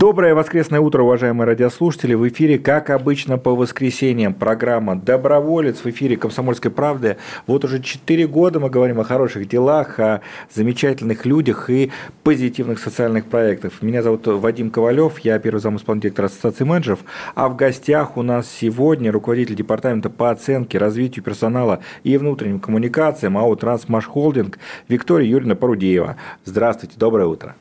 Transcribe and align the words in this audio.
Доброе 0.00 0.34
воскресное 0.34 0.80
утро, 0.80 1.02
уважаемые 1.02 1.46
радиослушатели. 1.46 2.14
В 2.14 2.26
эфире, 2.26 2.58
как 2.58 2.88
обычно, 2.88 3.36
по 3.36 3.54
воскресеньям 3.54 4.32
программа 4.32 4.96
«Доброволец» 4.96 5.84
в 5.84 5.86
эфире 5.90 6.16
«Комсомольской 6.16 6.70
правды». 6.70 7.18
Вот 7.46 7.66
уже 7.66 7.82
4 7.82 8.26
года 8.26 8.60
мы 8.60 8.70
говорим 8.70 8.98
о 8.98 9.04
хороших 9.04 9.46
делах, 9.46 9.98
о 9.98 10.22
замечательных 10.50 11.26
людях 11.26 11.68
и 11.68 11.92
позитивных 12.22 12.78
социальных 12.78 13.26
проектах. 13.26 13.82
Меня 13.82 14.02
зовут 14.02 14.26
Вадим 14.26 14.70
Ковалев, 14.70 15.18
я 15.18 15.38
первый 15.38 15.58
замысловой 15.58 16.00
директор 16.00 16.24
Ассоциации 16.24 16.64
менеджеров, 16.64 17.00
а 17.34 17.50
в 17.50 17.56
гостях 17.56 18.16
у 18.16 18.22
нас 18.22 18.50
сегодня 18.50 19.12
руководитель 19.12 19.54
департамента 19.54 20.08
по 20.08 20.30
оценке, 20.30 20.78
развитию 20.78 21.22
персонала 21.22 21.80
и 22.04 22.16
внутренним 22.16 22.60
коммуникациям 22.60 23.36
АО 23.36 23.54
«Трансмаш 23.54 24.06
Холдинг» 24.06 24.60
Виктория 24.88 25.28
Юрьевна 25.28 25.56
Парудеева. 25.56 26.16
Здравствуйте, 26.46 26.94
доброе 26.96 27.26
утро. 27.26 27.54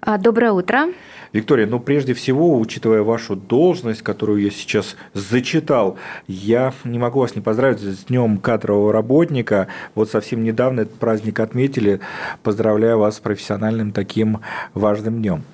А, 0.00 0.18
доброе 0.18 0.52
утро. 0.52 0.88
Виктория, 1.32 1.66
ну 1.66 1.80
прежде 1.80 2.14
всего, 2.14 2.58
учитывая 2.58 3.02
вашу 3.02 3.36
должность, 3.36 4.02
которую 4.02 4.42
я 4.42 4.50
сейчас 4.50 4.96
зачитал, 5.12 5.98
я 6.28 6.72
не 6.84 6.98
могу 6.98 7.20
вас 7.20 7.34
не 7.34 7.42
поздравить 7.42 7.80
с 7.80 8.04
Днем 8.04 8.38
кадрового 8.38 8.92
работника. 8.92 9.68
Вот 9.94 10.10
совсем 10.10 10.44
недавно 10.44 10.82
этот 10.82 10.94
праздник 10.94 11.40
отметили. 11.40 12.00
Поздравляю 12.42 12.98
вас 12.98 13.16
с 13.16 13.20
профессиональным 13.20 13.92
таким 13.92 14.40
важным 14.74 15.18
днем. 15.18 15.44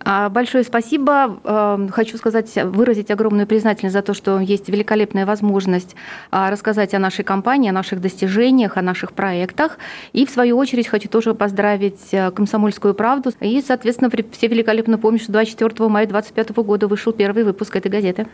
А, 0.00 0.28
большое 0.28 0.64
спасибо. 0.64 1.40
Эм, 1.44 1.88
хочу 1.88 2.16
сказать, 2.16 2.52
выразить 2.56 3.10
огромную 3.10 3.46
признательность 3.46 3.94
за 3.94 4.02
то, 4.02 4.14
что 4.14 4.38
есть 4.38 4.68
великолепная 4.68 5.26
возможность 5.26 5.96
а, 6.30 6.50
рассказать 6.50 6.94
о 6.94 6.98
нашей 6.98 7.24
компании, 7.24 7.70
о 7.70 7.72
наших 7.72 8.00
достижениях, 8.00 8.76
о 8.76 8.82
наших 8.82 9.12
проектах. 9.12 9.78
И, 10.12 10.26
в 10.26 10.30
свою 10.30 10.58
очередь, 10.58 10.88
хочу 10.88 11.08
тоже 11.08 11.34
поздравить 11.34 12.10
«Комсомольскую 12.34 12.94
правду». 12.94 13.30
И, 13.40 13.62
соответственно, 13.66 14.10
все 14.32 14.46
великолепно 14.48 14.98
помнят, 14.98 15.22
что 15.22 15.32
24 15.32 15.88
мая 15.88 16.06
2025 16.06 16.64
года 16.64 16.88
вышел 16.88 17.12
первый 17.12 17.44
выпуск 17.44 17.76
этой 17.76 17.90
газеты. 17.90 18.26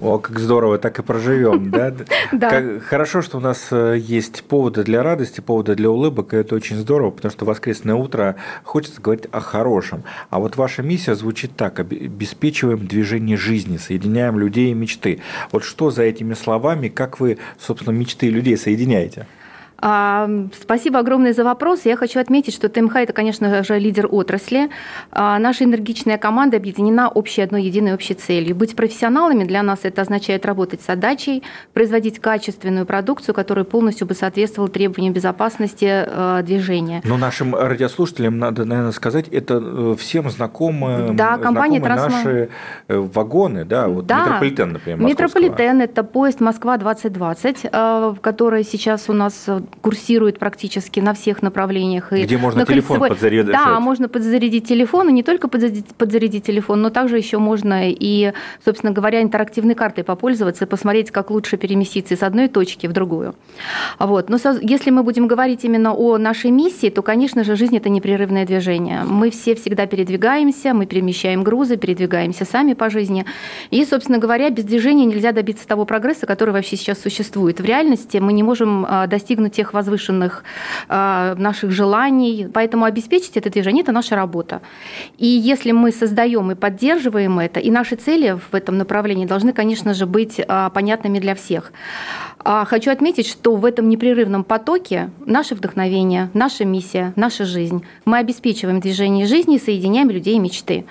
О, 0.00 0.18
как 0.18 0.38
здорово, 0.38 0.78
так 0.78 0.98
и 0.98 1.02
проживем, 1.02 1.70
да? 1.70 1.94
Да. 2.32 2.80
Хорошо, 2.80 3.22
что 3.22 3.38
у 3.38 3.40
нас 3.40 3.68
э, 3.70 3.96
есть 3.98 4.44
поводы 4.44 4.84
для 4.84 5.02
радости, 5.02 5.40
поводы 5.40 5.74
для 5.74 5.90
улыбок, 5.90 6.34
и 6.34 6.36
это 6.36 6.54
очень 6.54 6.76
здорово, 6.76 7.10
потому 7.10 7.32
что 7.32 7.44
воскресное 7.44 7.94
утро 7.94 8.36
хочется 8.62 9.00
говорить 9.00 9.26
о 9.32 9.40
хорошем. 9.40 10.02
А 10.28 10.38
вот 10.38 10.56
ваша 10.56 10.82
миссия 10.82 11.14
звучит 11.14 11.56
так, 11.56 11.80
обеспечиваем 11.80 12.86
движение 12.86 13.36
жизни, 13.36 13.78
соединяем 13.78 14.38
людей 14.38 14.70
и 14.70 14.74
мечты. 14.74 15.20
Вот 15.52 15.64
что 15.64 15.90
за 15.90 16.02
этими 16.02 16.34
словами, 16.34 16.88
как 16.88 17.20
вы, 17.20 17.38
собственно, 17.58 17.94
мечты 17.94 18.28
людей 18.28 18.56
соединяете? 18.56 19.26
А, 19.78 20.28
спасибо 20.58 20.98
огромное 20.98 21.32
за 21.32 21.44
вопрос. 21.44 21.82
Я 21.84 21.96
хочу 21.96 22.20
отметить, 22.20 22.54
что 22.54 22.68
ТМХ– 22.68 22.96
это, 22.96 23.12
конечно 23.12 23.62
же, 23.62 23.78
лидер 23.78 24.08
отрасли. 24.10 24.70
А, 25.10 25.38
наша 25.38 25.64
энергичная 25.64 26.18
команда 26.18 26.56
объединена 26.56 27.08
общей 27.08 27.42
одной 27.42 27.64
единой 27.64 27.94
общей 27.94 28.14
целью. 28.14 28.56
Быть 28.56 28.74
профессионалами 28.74 29.44
для 29.44 29.62
нас 29.62 29.80
это 29.82 30.02
означает 30.02 30.46
работать 30.46 30.80
с 30.82 30.88
отдачей, 30.88 31.42
производить 31.72 32.20
качественную 32.20 32.86
продукцию, 32.86 33.34
которая 33.34 33.64
полностью 33.64 34.06
бы 34.06 34.14
соответствовала 34.14 34.70
требованиям 34.70 35.12
безопасности 35.12 35.86
э, 36.06 36.42
движения. 36.42 37.02
Но 37.04 37.16
нашим 37.16 37.54
радиослушателям 37.54 38.38
надо, 38.38 38.64
наверное, 38.64 38.92
сказать, 38.92 39.28
это 39.28 39.60
э, 39.62 39.96
всем 39.98 40.30
знакомы, 40.30 41.10
да, 41.12 41.36
компания 41.36 41.80
знакомы 41.80 42.10
наши 42.10 42.48
э, 42.88 42.96
вагоны, 42.96 43.64
да, 43.64 43.88
вот 43.88 44.06
да. 44.06 44.20
метрополитен, 44.20 44.72
например, 44.72 45.00
Метрополитен– 45.00 45.80
это 45.82 46.02
поезд 46.02 46.40
Москва-2020, 46.40 48.20
который 48.20 48.64
сейчас 48.64 49.08
у 49.08 49.12
нас 49.12 49.48
курсирует 49.80 50.38
практически 50.38 51.00
на 51.00 51.14
всех 51.14 51.42
направлениях. 51.42 52.12
И 52.12 52.24
Где 52.24 52.36
можно 52.38 52.66
телефон 52.66 52.98
кольцевой... 52.98 53.08
подзарядить? 53.08 53.52
Да, 53.52 53.80
можно 53.80 54.08
подзарядить 54.08 54.66
телефон, 54.66 55.08
и 55.08 55.12
не 55.12 55.22
только 55.22 55.48
подзарядить, 55.48 55.86
подзарядить 55.96 56.44
телефон, 56.44 56.82
но 56.82 56.90
также 56.90 57.16
еще 57.16 57.38
можно 57.38 57.90
и, 57.90 58.32
собственно 58.64 58.92
говоря, 58.92 59.22
интерактивной 59.22 59.74
картой 59.74 60.04
попользоваться 60.04 60.64
и 60.64 60.68
посмотреть, 60.68 61.10
как 61.10 61.30
лучше 61.30 61.56
переместиться 61.56 62.14
из 62.14 62.22
одной 62.22 62.48
точки 62.48 62.86
в 62.86 62.92
другую. 62.92 63.34
Вот. 63.98 64.28
Но 64.28 64.38
если 64.60 64.90
мы 64.90 65.02
будем 65.02 65.26
говорить 65.26 65.64
именно 65.64 65.94
о 65.94 66.18
нашей 66.18 66.50
миссии, 66.50 66.90
то, 66.90 67.02
конечно 67.02 67.44
же, 67.44 67.56
жизнь– 67.56 67.76
это 67.78 67.88
непрерывное 67.88 68.46
движение. 68.46 69.02
Мы 69.04 69.30
все 69.30 69.54
всегда 69.54 69.86
передвигаемся, 69.86 70.74
мы 70.74 70.86
перемещаем 70.86 71.42
грузы, 71.42 71.76
передвигаемся 71.76 72.44
сами 72.44 72.74
по 72.74 72.90
жизни. 72.90 73.24
И, 73.70 73.84
собственно 73.84 74.18
говоря, 74.18 74.50
без 74.50 74.64
движения 74.64 75.04
нельзя 75.04 75.32
добиться 75.32 75.66
того 75.66 75.84
прогресса, 75.84 76.26
который 76.26 76.50
вообще 76.50 76.76
сейчас 76.76 77.00
существует. 77.00 77.60
В 77.60 77.64
реальности 77.64 78.18
мы 78.18 78.32
не 78.32 78.42
можем 78.42 78.86
а, 78.88 79.06
достигнуть 79.06 79.55
тех 79.56 79.72
возвышенных 79.72 80.44
э, 80.88 81.34
наших 81.38 81.70
желаний. 81.70 82.48
Поэтому 82.52 82.84
обеспечить 82.84 83.36
это 83.36 83.50
движение– 83.50 83.82
это 83.84 83.92
наша 83.92 84.16
работа. 84.16 84.60
И 85.18 85.26
если 85.26 85.72
мы 85.72 85.92
создаем 85.92 86.50
и 86.50 86.54
поддерживаем 86.54 87.38
это, 87.38 87.60
и 87.60 87.70
наши 87.70 87.96
цели 87.96 88.38
в 88.50 88.54
этом 88.54 88.78
направлении 88.78 89.26
должны, 89.26 89.52
конечно 89.52 89.94
же, 89.94 90.06
быть 90.06 90.38
э, 90.38 90.70
понятными 90.74 91.18
для 91.18 91.34
всех. 91.34 91.72
А 92.38 92.64
хочу 92.64 92.90
отметить, 92.90 93.26
что 93.26 93.56
в 93.56 93.64
этом 93.64 93.88
непрерывном 93.88 94.44
потоке 94.44 95.10
наше 95.26 95.54
вдохновение, 95.54 96.30
наша 96.34 96.64
миссия, 96.64 97.12
наша 97.16 97.44
жизнь. 97.44 97.84
Мы 98.04 98.18
обеспечиваем 98.18 98.80
движение 98.80 99.26
жизни 99.26 99.58
соединяем 99.58 100.10
людей 100.10 100.36
и 100.36 100.38
мечты. 100.38 100.84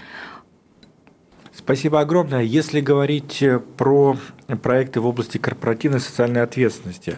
Спасибо 1.65 1.99
огромное. 1.99 2.43
Если 2.43 2.79
говорить 2.79 3.41
э, 3.41 3.59
про 3.59 4.17
проекты 4.61 4.99
в 4.99 5.07
области 5.07 5.39
корпоративной 5.39 5.99
социальной 5.99 6.43
ответственности, 6.43 7.17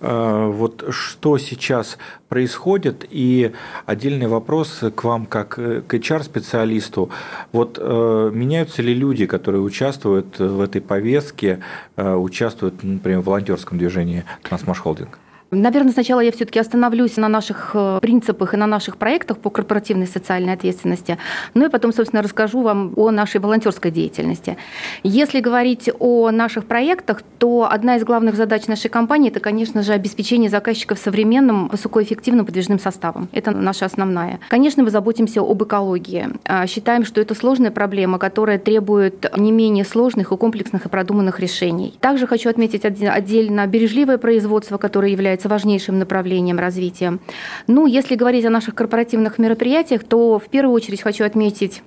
э, 0.00 0.50
вот 0.54 0.84
что 0.90 1.38
сейчас 1.38 1.98
происходит, 2.28 3.04
и 3.10 3.50
отдельный 3.86 4.28
вопрос 4.28 4.84
к 4.94 5.02
вам 5.02 5.26
как 5.26 5.58
э, 5.58 5.80
к 5.80 5.92
HR-специалисту. 5.92 7.10
Вот 7.50 7.78
меняются 7.78 8.80
ли 8.80 8.94
люди, 8.94 9.26
которые 9.26 9.60
участвуют 9.60 10.38
в 10.38 10.60
этой 10.60 10.80
повестке, 10.80 11.58
участвуют, 11.96 12.84
например, 12.84 13.20
в 13.20 13.24
волонтерском 13.24 13.76
движении 13.76 14.24
Трансмаш 14.44 14.78
Холдинг? 14.78 15.18
Наверное, 15.50 15.92
сначала 15.92 16.20
я 16.20 16.30
все-таки 16.30 16.60
остановлюсь 16.60 17.16
на 17.16 17.28
наших 17.28 17.72
э, 17.74 17.98
принципах 18.00 18.54
и 18.54 18.56
на 18.56 18.68
наших 18.68 18.96
проектах 18.96 19.38
по 19.38 19.50
корпоративной 19.50 20.06
социальной 20.06 20.52
ответственности, 20.52 21.18
ну 21.54 21.66
и 21.66 21.68
потом, 21.68 21.92
собственно, 21.92 22.22
расскажу 22.22 22.62
вам 22.62 22.92
о 22.94 23.10
нашей 23.10 23.40
волонтерской 23.40 23.90
деятельности. 23.90 24.56
Если 25.02 25.40
говорить 25.40 25.90
о 25.98 26.30
наших 26.30 26.66
проектах, 26.66 27.22
то 27.38 27.68
одна 27.68 27.96
из 27.96 28.04
главных 28.04 28.36
задач 28.36 28.68
нашей 28.68 28.90
компании– 28.90 29.30
это, 29.30 29.40
конечно 29.40 29.82
же, 29.82 29.92
обеспечение 29.92 30.50
заказчиков 30.50 31.00
современным, 31.00 31.66
высокоэффективным 31.68 32.46
подвижным 32.46 32.78
составом. 32.78 33.28
Это 33.32 33.50
наша 33.50 33.86
основная. 33.86 34.38
Конечно, 34.50 34.84
мы 34.84 34.90
заботимся 34.90 35.40
об 35.40 35.64
экологии. 35.64 36.28
А, 36.44 36.68
считаем, 36.68 37.04
что 37.04 37.20
это 37.20 37.34
сложная 37.34 37.72
проблема, 37.72 38.18
которая 38.18 38.58
требует 38.58 39.36
не 39.36 39.50
менее 39.50 39.84
сложных 39.84 40.30
и 40.30 40.36
комплексных 40.36 40.86
и 40.86 40.88
продуманных 40.88 41.40
решений. 41.40 41.94
Также 42.00 42.28
хочу 42.28 42.50
отметить 42.50 42.84
отдельно 42.84 43.66
бережливое 43.66 44.18
производство, 44.18 44.78
которое 44.78 45.10
является 45.10 45.39
является 45.40 45.48
важнейшим 45.48 45.98
направлением 45.98 46.58
развития. 46.58 47.18
Ну, 47.66 47.86
если 47.86 48.14
говорить 48.16 48.44
о 48.44 48.50
наших 48.50 48.74
корпоративных 48.74 49.38
мероприятиях, 49.38 50.04
то 50.04 50.38
в 50.38 50.48
первую 50.50 50.74
очередь 50.74 51.02
хочу 51.02 51.24
отметить 51.24 51.82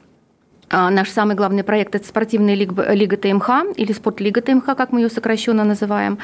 Наш 0.74 1.10
самый 1.10 1.36
главный 1.36 1.64
проект– 1.64 1.94
это 1.96 2.08
спортивная 2.08 2.56
лига, 2.56 2.92
лига 2.94 3.16
ТМХ, 3.16 3.76
или 3.76 3.94
спортлига 3.94 4.42
ТМХ, 4.42 4.66
как 4.76 4.92
мы 4.92 5.02
ее 5.02 5.10
сокращенно 5.10 5.64
называем. 5.64 6.18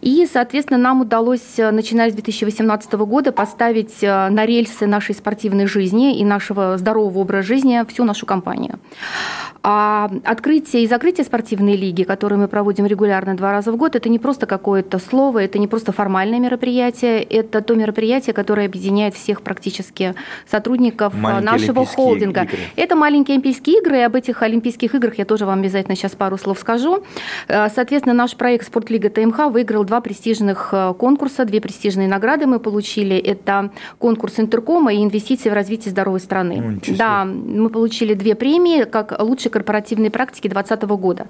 И, 0.00 0.26
соответственно, 0.32 0.78
нам 0.78 1.02
удалось, 1.02 1.58
э, 1.58 1.70
начиная 1.70 2.10
с 2.10 2.14
2018 2.14 2.92
года, 2.94 3.32
поставить 3.32 4.02
э, 4.02 4.28
на 4.30 4.46
рельсы 4.46 4.86
нашей 4.86 5.14
спортивной 5.14 5.66
жизни 5.66 6.18
и 6.18 6.24
нашего 6.24 6.78
здорового 6.78 7.18
образа 7.18 7.42
жизни 7.42 7.84
всю 7.86 8.04
нашу 8.04 8.24
компанию. 8.24 8.78
А 9.62 10.10
открытие 10.24 10.84
и 10.84 10.86
закрытие 10.88 11.24
спортивной 11.24 11.76
лиги, 11.76 12.02
которые 12.02 12.38
мы 12.38 12.48
проводим 12.48 12.86
регулярно 12.86 13.36
два 13.36 13.52
раза 13.52 13.70
в 13.72 13.76
год, 13.76 13.94
это 13.94 14.08
не 14.08 14.18
просто 14.18 14.46
какое-то 14.46 14.98
слово, 14.98 15.44
это 15.44 15.58
не 15.58 15.68
просто 15.68 15.92
формальное 15.92 16.40
мероприятие, 16.40 17.22
это 17.22 17.60
то 17.60 17.74
мероприятие, 17.74 18.32
которое 18.32 18.66
объединяет 18.66 19.14
всех 19.14 19.42
практически 19.42 20.14
сотрудников 20.50 21.14
Маленькие 21.14 21.52
нашего 21.52 21.84
холдинга. 21.84 22.42
Игры. 22.42 22.58
Это 22.74 22.96
маленькие 22.96 23.34
Олимпийские 23.34 23.81
игры, 23.82 23.98
и 23.98 24.00
об 24.00 24.14
этих 24.14 24.42
Олимпийских 24.42 24.94
играх 24.94 25.18
я 25.18 25.24
тоже 25.24 25.44
вам 25.44 25.60
обязательно 25.60 25.96
сейчас 25.96 26.12
пару 26.12 26.38
слов 26.38 26.58
скажу. 26.58 27.02
Э, 27.48 27.68
соответственно, 27.74 28.14
наш 28.14 28.36
проект 28.36 28.66
«Спортлига 28.66 29.10
ТМХ» 29.10 29.50
выиграл 29.50 29.84
два 29.84 30.00
престижных 30.00 30.68
э, 30.72 30.94
конкурса, 30.98 31.44
две 31.44 31.60
престижные 31.60 32.08
награды 32.08 32.46
мы 32.46 32.60
получили. 32.60 33.16
Это 33.16 33.70
конкурс 33.98 34.34
Интеркома 34.38 34.92
и 34.92 35.02
инвестиции 35.02 35.50
в 35.50 35.52
развитие 35.52 35.90
здоровой 35.90 36.20
страны. 36.20 36.80
Ну, 36.86 36.96
да, 36.96 37.24
мы 37.24 37.68
получили 37.68 38.14
две 38.14 38.34
премии, 38.34 38.84
как 38.84 39.20
лучший 39.20 39.50
корпоративной 39.50 40.10
практики 40.10 40.48
2020 40.48 40.88
года. 41.00 41.26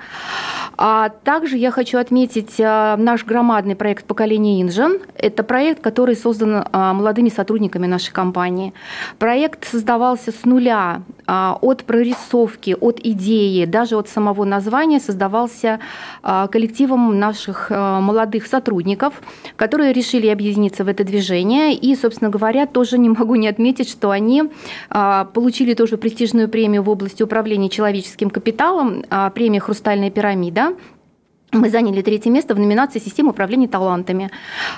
А 0.76 1.08
также 1.08 1.56
я 1.56 1.70
хочу 1.70 1.98
отметить 1.98 2.54
э, 2.58 2.96
наш 2.96 3.24
громадный 3.24 3.76
проект 3.76 4.04
«Поколение 4.04 4.62
Инжен». 4.62 5.00
Это 5.16 5.42
проект, 5.42 5.82
который 5.82 6.16
создан 6.16 6.64
молодыми 6.72 7.28
сотрудниками 7.28 7.86
нашей 7.86 8.12
компании. 8.12 8.74
Проект 9.18 9.66
создавался 9.66 10.32
с 10.32 10.44
нуля, 10.44 11.02
от 11.26 11.84
прорисовки 11.84 12.41
подготовки, 12.42 12.76
от 12.80 13.00
идеи, 13.02 13.64
даже 13.64 13.96
от 13.96 14.08
самого 14.08 14.44
названия 14.44 15.00
создавался 15.00 15.78
коллективом 16.22 17.18
наших 17.18 17.70
молодых 17.70 18.46
сотрудников, 18.46 19.14
которые 19.56 19.92
решили 19.92 20.28
объединиться 20.28 20.84
в 20.84 20.88
это 20.88 21.04
движение. 21.04 21.74
И, 21.74 21.94
собственно 21.96 22.30
говоря, 22.30 22.66
тоже 22.66 22.98
не 22.98 23.08
могу 23.08 23.36
не 23.36 23.48
отметить, 23.48 23.88
что 23.88 24.10
они 24.10 24.44
получили 24.88 25.74
тоже 25.74 25.96
престижную 25.96 26.48
премию 26.48 26.82
в 26.82 26.88
области 26.88 27.22
управления 27.22 27.68
человеческим 27.68 28.30
капиталом, 28.30 29.04
премия 29.34 29.60
«Хрустальная 29.60 30.10
пирамида», 30.10 30.74
мы 31.52 31.68
заняли 31.68 32.00
третье 32.02 32.30
место 32.30 32.54
в 32.54 32.58
номинации 32.58 32.98
«Система 32.98 33.30
управления 33.30 33.68
талантами». 33.68 34.30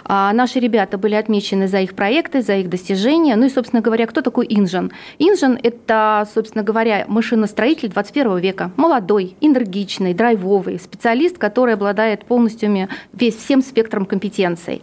А 0.04 0.32
наши 0.32 0.58
ребята 0.58 0.98
были 0.98 1.14
отмечены 1.14 1.68
за 1.68 1.78
их 1.78 1.94
проекты, 1.94 2.42
за 2.42 2.56
их 2.56 2.68
достижения. 2.68 3.36
Ну 3.36 3.46
и, 3.46 3.48
собственно 3.48 3.80
говоря, 3.80 4.06
кто 4.06 4.20
такой 4.20 4.46
Инжен? 4.50 4.90
Инжен– 5.18 5.58
это, 5.62 6.28
собственно 6.34 6.64
говоря, 6.64 7.04
машиностроитель 7.08 7.90
21 7.90 8.38
века. 8.38 8.72
Молодой, 8.76 9.36
энергичный, 9.40 10.14
драйвовый 10.14 10.80
специалист, 10.80 11.38
который 11.38 11.74
обладает 11.74 12.24
полностью 12.24 12.88
весь, 13.12 13.36
всем 13.36 13.62
спектром 13.62 14.04
компетенций. 14.04 14.82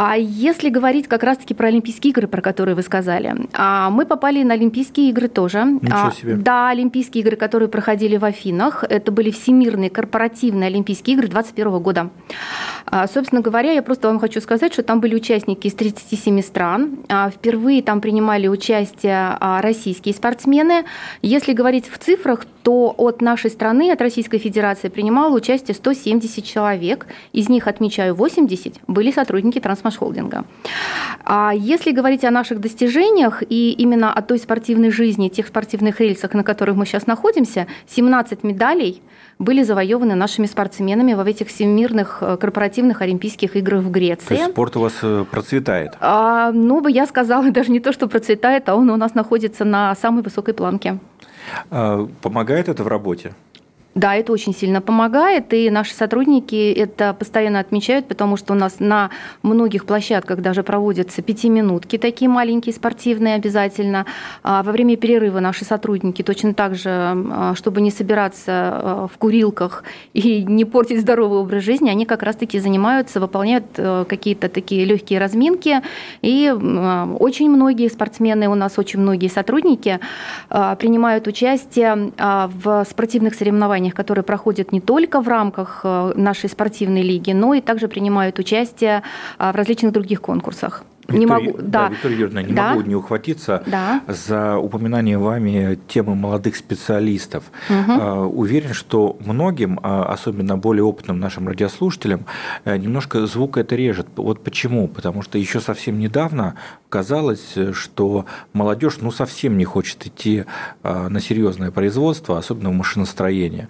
А 0.00 0.16
если 0.16 0.68
говорить 0.68 1.08
как 1.08 1.24
раз-таки 1.24 1.54
про 1.54 1.66
Олимпийские 1.66 2.12
игры, 2.12 2.28
про 2.28 2.40
которые 2.40 2.76
вы 2.76 2.82
сказали, 2.82 3.34
а, 3.52 3.90
мы 3.90 4.06
попали 4.06 4.44
на 4.44 4.54
Олимпийские 4.54 5.10
игры 5.10 5.26
тоже. 5.26 5.64
Ничего 5.64 6.06
а, 6.06 6.12
себе. 6.12 6.36
Да, 6.36 6.68
Олимпийские 6.68 7.22
игры, 7.22 7.34
которые 7.34 7.68
проходили 7.68 8.16
в 8.16 8.24
Афинах, 8.24 8.84
это 8.88 9.10
были 9.10 9.32
всемирные 9.32 9.90
корпоративные 9.90 10.68
Олимпийские 10.68 11.16
игры 11.16 11.26
2021 11.26 11.82
года. 11.82 12.10
Собственно 13.12 13.40
говоря, 13.40 13.72
я 13.72 13.82
просто 13.82 14.06
вам 14.06 14.20
хочу 14.20 14.40
сказать, 14.40 14.72
что 14.72 14.84
там 14.84 15.00
были 15.00 15.16
участники 15.16 15.66
из 15.66 15.74
37 15.74 16.42
стран. 16.42 16.98
Впервые 17.34 17.82
там 17.82 18.00
принимали 18.00 18.46
участие 18.46 19.36
российские 19.40 20.14
спортсмены. 20.14 20.84
Если 21.22 21.52
говорить 21.52 21.88
в 21.90 21.98
цифрах, 21.98 22.46
то 22.62 22.94
от 22.96 23.20
нашей 23.20 23.50
страны, 23.50 23.90
от 23.90 24.00
Российской 24.00 24.38
Федерации 24.38 24.88
принимало 24.88 25.34
участие 25.34 25.74
170 25.74 26.44
человек. 26.44 27.06
Из 27.32 27.48
них, 27.48 27.66
отмечаю, 27.66 28.14
80 28.14 28.80
были 28.86 29.10
сотрудники 29.10 29.58
трансформации 29.58 29.87
Холдинга. 29.96 30.44
А 31.24 31.52
если 31.54 31.92
говорить 31.92 32.24
о 32.24 32.30
наших 32.30 32.60
достижениях 32.60 33.42
и 33.48 33.72
именно 33.72 34.12
о 34.12 34.22
той 34.22 34.38
спортивной 34.38 34.90
жизни, 34.90 35.28
тех 35.28 35.46
спортивных 35.46 36.00
рельсах, 36.00 36.34
на 36.34 36.42
которых 36.42 36.76
мы 36.76 36.86
сейчас 36.86 37.06
находимся, 37.06 37.66
17 37.86 38.44
медалей 38.44 39.02
были 39.38 39.62
завоеваны 39.62 40.14
нашими 40.14 40.46
спортсменами 40.46 41.14
в 41.14 41.20
этих 41.20 41.48
всемирных 41.48 42.18
э, 42.20 42.36
корпоративных 42.36 43.02
Олимпийских 43.02 43.56
играх 43.56 43.82
в 43.82 43.90
Греции. 43.90 44.26
То 44.26 44.34
есть 44.34 44.50
спорт 44.50 44.76
у 44.76 44.80
вас 44.80 44.94
э, 45.02 45.24
процветает? 45.30 45.96
А, 46.00 46.50
ну, 46.52 46.80
бы 46.80 46.90
я 46.90 47.06
сказала, 47.06 47.50
даже 47.50 47.70
не 47.70 47.80
то, 47.80 47.92
что 47.92 48.08
процветает, 48.08 48.68
а 48.68 48.74
он 48.74 48.90
у 48.90 48.96
нас 48.96 49.14
находится 49.14 49.64
на 49.64 49.94
самой 49.94 50.22
высокой 50.22 50.54
планке. 50.54 50.98
А, 51.70 52.08
помогает 52.20 52.68
это 52.68 52.82
в 52.82 52.88
работе? 52.88 53.34
Да, 53.94 54.14
это 54.14 54.32
очень 54.32 54.54
сильно 54.54 54.80
помогает, 54.80 55.52
и 55.52 55.70
наши 55.70 55.92
сотрудники 55.92 56.72
это 56.72 57.14
постоянно 57.14 57.58
отмечают, 57.58 58.06
потому 58.06 58.36
что 58.36 58.52
у 58.52 58.56
нас 58.56 58.78
на 58.78 59.10
многих 59.42 59.86
площадках 59.86 60.40
даже 60.40 60.62
проводятся 60.62 61.20
пятиминутки, 61.20 61.98
такие 61.98 62.28
маленькие 62.28 62.74
спортивные 62.74 63.34
обязательно. 63.34 64.06
А 64.44 64.62
во 64.62 64.70
время 64.70 64.96
перерыва 64.96 65.40
наши 65.40 65.64
сотрудники 65.64 66.22
точно 66.22 66.54
так 66.54 66.76
же, 66.76 66.90
а, 66.90 67.54
чтобы 67.56 67.80
не 67.80 67.90
собираться 67.90 68.52
а, 68.52 69.08
в 69.12 69.18
курилках 69.18 69.82
и 70.12 70.44
не 70.44 70.64
портить 70.64 71.00
здоровый 71.00 71.40
образ 71.40 71.64
жизни, 71.64 71.90
они 71.90 72.06
как 72.06 72.22
раз-таки 72.22 72.60
занимаются, 72.60 73.18
выполняют 73.18 73.64
э, 73.78 74.04
какие-то 74.08 74.48
такие 74.48 74.84
легкие 74.84 75.18
разминки. 75.18 75.82
И 76.22 76.50
очень 76.50 77.50
многие 77.50 77.88
спортсмены, 77.88 78.48
у 78.48 78.54
нас 78.54 78.78
очень 78.78 79.00
многие 79.00 79.28
сотрудники 79.28 79.98
принимают 80.48 81.26
участие 81.26 82.12
в 82.18 82.86
спортивных 82.88 83.34
соревнованиях 83.34 83.77
соревнованиях, 83.78 83.94
которые 83.94 84.24
проходят 84.24 84.72
не 84.72 84.80
только 84.80 85.20
в 85.20 85.28
рамках 85.28 85.80
э, 85.84 86.12
нашей 86.16 86.48
спортивной 86.48 87.02
лиги, 87.02 87.32
но 87.32 87.54
и 87.54 87.60
также 87.60 87.88
принимают 87.88 88.38
участие 88.38 89.02
а, 89.38 89.52
в 89.52 89.56
различных 89.56 89.92
других 89.92 90.20
конкурсах. 90.20 90.84
Виктория, 91.08 91.20
не 91.20 91.26
могу, 91.26 91.58
да. 91.58 91.88
да, 91.88 91.88
Виктория 91.88 92.18
Юрьевна, 92.18 92.42
не 92.42 92.52
да? 92.52 92.70
могу 92.70 92.82
не 92.82 92.94
ухватиться 92.94 93.62
да? 93.66 94.02
за 94.08 94.58
упоминание 94.58 95.16
вами 95.16 95.78
темы 95.88 96.14
молодых 96.14 96.54
специалистов. 96.56 97.44
Угу. 97.70 97.92
Уверен, 98.42 98.74
что 98.74 99.16
многим, 99.24 99.80
а, 99.82 100.12
особенно 100.12 100.58
более 100.58 100.84
опытным 100.84 101.18
нашим 101.18 101.48
радиослушателям, 101.48 102.26
э, 102.64 102.76
немножко 102.76 103.26
звук 103.26 103.56
это 103.56 103.74
режет. 103.74 104.06
Вот 104.16 104.44
почему? 104.44 104.86
Потому 104.86 105.22
что 105.22 105.38
еще 105.38 105.60
совсем 105.60 105.98
недавно 105.98 106.54
казалось, 106.88 107.54
что 107.72 108.26
молодежь 108.52 108.98
ну 109.00 109.10
совсем 109.10 109.56
не 109.56 109.64
хочет 109.64 110.06
идти 110.06 110.44
а, 110.82 111.08
на 111.08 111.20
серьезное 111.20 111.70
производство, 111.70 112.38
особенно 112.38 112.70
в 112.70 112.74
машиностроение. 112.74 113.68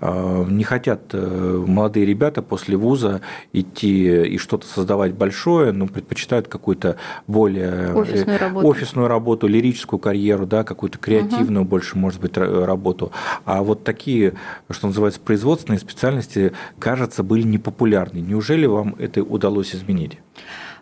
Не 0.00 0.64
хотят 0.64 1.10
э, 1.12 1.64
молодые 1.66 2.06
ребята 2.06 2.42
после 2.42 2.76
вуза 2.76 3.20
идти 3.52 4.24
и 4.24 4.38
что-то 4.38 4.66
создавать 4.66 5.14
большое, 5.14 5.72
но 5.72 5.86
предпочитают 5.86 6.48
какую-то 6.48 6.76
какую-то 6.76 6.96
более 7.26 7.70
э, 7.70 7.94
офисную 7.94 8.38
работу, 8.38 8.66
офисную 8.66 9.08
работу 9.08 9.46
лирическую 9.46 10.00
карьеру, 10.00 10.46
да, 10.46 10.64
какую-то 10.64 10.98
креативную 10.98 11.62
угу. 11.62 11.70
больше, 11.70 11.98
может 11.98 12.20
быть, 12.20 12.36
работу. 12.36 13.12
А 13.44 13.62
вот 13.62 13.84
такие, 13.84 14.34
что 14.70 14.88
называется, 14.88 15.20
производственные 15.20 15.78
специальности, 15.78 16.52
кажется, 16.78 17.22
были 17.22 17.42
непопулярны. 17.42 18.18
Неужели 18.18 18.66
вам 18.66 18.94
это 18.98 19.22
удалось 19.22 19.74
изменить? 19.74 20.18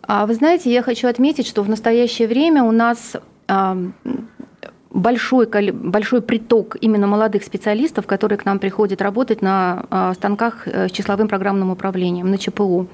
А 0.07 0.25
Вы 0.25 0.35
знаете, 0.35 0.71
я 0.71 0.81
хочу 0.81 1.07
отметить, 1.07 1.47
что 1.47 1.63
в 1.63 1.69
настоящее 1.69 2.27
время 2.27 2.63
у 2.63 2.71
нас 2.71 3.15
большой, 4.95 5.47
большой 5.71 6.21
приток 6.21 6.77
именно 6.81 7.05
молодых 7.05 7.43
специалистов, 7.43 8.07
которые 8.07 8.37
к 8.37 8.45
нам 8.45 8.59
приходят 8.59 9.01
работать 9.01 9.41
на 9.41 9.85
а, 9.89 10.13
станках 10.13 10.67
э, 10.67 10.87
с 10.87 10.91
числовым 10.91 11.27
программным 11.27 11.69
управлением, 11.69 12.31
на 12.31 12.37
ЧПУ. 12.37 12.87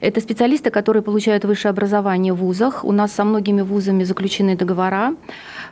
Это 0.00 0.20
специалисты, 0.20 0.70
которые 0.70 1.02
получают 1.02 1.44
высшее 1.44 1.70
образование 1.70 2.32
в 2.32 2.38
вузах. 2.38 2.84
У 2.84 2.92
нас 2.92 3.12
со 3.12 3.24
многими 3.24 3.62
вузами 3.62 4.02
заключены 4.02 4.56
договора. 4.56 5.14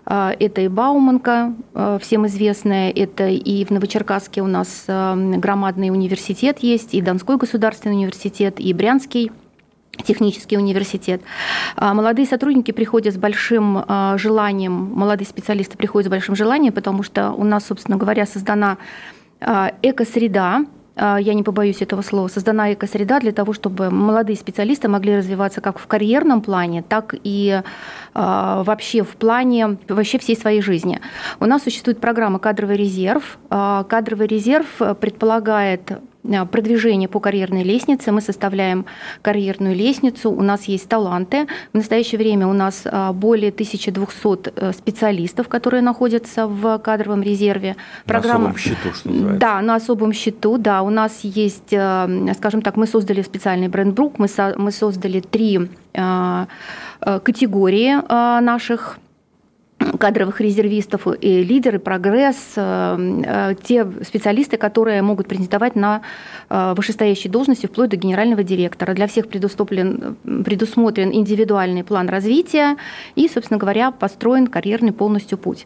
А, 0.06 0.34
это 0.38 0.60
и 0.60 0.68
Бауманка, 0.68 1.54
э, 1.74 1.98
всем 2.00 2.26
известная, 2.28 2.90
это 2.90 3.28
и 3.28 3.64
в 3.64 3.70
Новочеркасске 3.70 4.42
у 4.42 4.46
нас 4.46 4.84
громадный 4.86 5.90
университет 5.90 6.58
есть, 6.60 6.94
и 6.94 7.02
Донской 7.02 7.36
государственный 7.36 7.96
университет, 7.96 8.60
и 8.60 8.72
Брянский– 8.72 9.32
технический 10.02 10.56
университет. 10.56 11.22
А, 11.76 11.94
молодые 11.94 12.26
сотрудники 12.26 12.70
приходят 12.72 13.14
с 13.14 13.16
большим 13.16 13.84
а, 13.86 14.16
желанием, 14.18 14.72
молодые 14.72 15.26
специалисты 15.26 15.76
приходят 15.76 16.08
с 16.08 16.10
большим 16.10 16.34
желанием, 16.34 16.72
потому 16.72 17.02
что 17.02 17.32
у 17.32 17.44
нас, 17.44 17.66
собственно 17.66 17.96
говоря, 17.96 18.26
создана 18.26 18.78
а, 19.40 19.72
экосреда, 19.82 20.66
я 20.96 21.34
не 21.34 21.42
побоюсь 21.42 21.82
этого 21.82 22.02
слова, 22.02 22.28
создана 22.28 22.72
экосреда 22.72 23.18
для 23.18 23.32
того, 23.32 23.52
чтобы 23.52 23.90
молодые 23.90 24.36
специалисты 24.36 24.86
могли 24.86 25.16
развиваться 25.16 25.60
как 25.60 25.80
в 25.80 25.88
карьерном 25.88 26.40
плане, 26.40 26.84
так 26.84 27.16
и 27.24 27.62
вообще 28.14 29.02
в 29.02 29.16
плане 29.16 29.76
вообще 29.88 30.18
всей 30.18 30.36
своей 30.36 30.62
жизни. 30.62 31.00
У 31.40 31.46
нас 31.46 31.64
существует 31.64 32.00
программа 32.00 32.38
«Кадровый 32.38 32.76
резерв». 32.76 33.38
Кадровый 33.48 34.28
резерв 34.28 34.68
предполагает 35.00 35.98
Э, 36.24 36.44
продвижение 36.46 37.08
по 37.08 37.20
карьерной 37.20 37.62
лестнице. 37.62 38.12
Мы 38.12 38.20
составляем 38.20 38.86
карьерную 39.22 39.74
лестницу, 39.74 40.30
у 40.30 40.42
нас 40.42 40.64
есть 40.64 40.88
таланты. 40.88 41.46
В 41.72 41.76
настоящее 41.76 42.18
время 42.18 42.46
у 42.46 42.52
нас 42.52 42.82
э, 42.84 43.12
более 43.12 43.50
1200 43.50 44.52
э, 44.56 44.72
специалистов, 44.72 45.48
которые 45.48 45.82
находятся 45.82 46.46
в 46.46 46.78
кадровом 46.78 47.22
резерве. 47.22 47.76
Программа... 48.06 48.48
На 48.48 48.50
особом 48.50 48.58
счету, 48.58 48.94
что 48.94 49.08
называется. 49.08 49.40
Да, 49.40 49.60
на 49.60 49.74
особом 49.74 50.12
счету, 50.12 50.58
да. 50.58 50.82
У 50.82 50.90
нас 50.90 51.20
есть, 51.22 51.68
скажем 51.68 52.62
так, 52.62 52.76
мы 52.76 52.86
создали 52.86 53.22
специальный 53.22 53.68
бренд-брук, 53.68 54.18
мы, 54.18 54.28
мы 54.56 54.72
создали 54.72 55.20
три 55.20 55.68
категории 57.00 58.40
наших 58.40 58.98
кадровых 60.04 60.42
резервистов, 60.42 61.06
и 61.18 61.42
лидеры, 61.42 61.78
прогресс, 61.78 62.36
э, 62.56 63.22
э, 63.24 63.54
те 63.62 63.86
специалисты, 64.02 64.58
которые 64.58 65.00
могут 65.00 65.28
претендовать 65.28 65.76
на 65.76 66.02
э, 66.50 66.74
вышестоящие 66.76 67.30
должности 67.30 67.64
вплоть 67.64 67.88
до 67.88 67.96
генерального 67.96 68.42
директора. 68.42 68.92
Для 68.92 69.06
всех 69.06 69.28
предусмотрен, 69.28 70.16
предусмотрен 70.44 71.10
индивидуальный 71.10 71.84
план 71.84 72.10
развития 72.10 72.76
и, 73.14 73.28
собственно 73.28 73.56
говоря, 73.58 73.92
построен 73.92 74.46
карьерный 74.46 74.92
полностью 74.92 75.38
путь. 75.38 75.64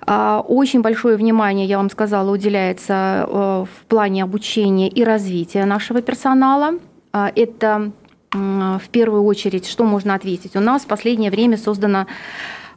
А, 0.00 0.40
очень 0.40 0.82
большое 0.82 1.16
внимание, 1.16 1.66
я 1.66 1.76
вам 1.76 1.90
сказала, 1.90 2.28
уделяется 2.32 3.28
в 3.30 3.84
плане 3.86 4.24
обучения 4.24 4.88
и 4.88 5.04
развития 5.04 5.64
нашего 5.64 6.02
персонала. 6.02 6.72
А, 7.12 7.30
это 7.36 7.92
в 8.32 8.88
первую 8.90 9.24
очередь, 9.24 9.68
что 9.68 9.84
можно 9.84 10.14
ответить? 10.14 10.56
У 10.56 10.60
нас 10.60 10.82
в 10.82 10.86
последнее 10.86 11.30
время 11.30 11.56
создано 11.56 12.06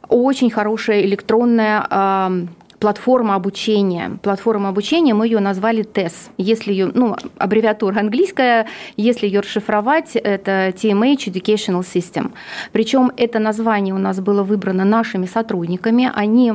очень 0.08 0.50
хорошая 0.50 1.02
электронная 1.02 2.48
платформа 2.78 3.34
обучения. 3.34 4.18
Платформа 4.22 4.68
обучения, 4.68 5.14
мы 5.14 5.26
ее 5.26 5.40
назвали 5.40 5.82
TES. 5.82 6.12
Если 6.36 6.70
ее, 6.70 6.90
ну, 6.92 7.16
аббревиатура 7.38 7.98
английская, 7.98 8.66
если 8.98 9.26
ее 9.26 9.40
расшифровать, 9.40 10.16
это 10.16 10.68
TMH 10.68 11.32
Educational 11.32 11.80
System. 11.80 12.32
Причем 12.72 13.10
это 13.16 13.38
название 13.38 13.94
у 13.94 13.98
нас 13.98 14.20
было 14.20 14.42
выбрано 14.42 14.84
нашими 14.84 15.24
сотрудниками. 15.24 16.10
Они 16.14 16.54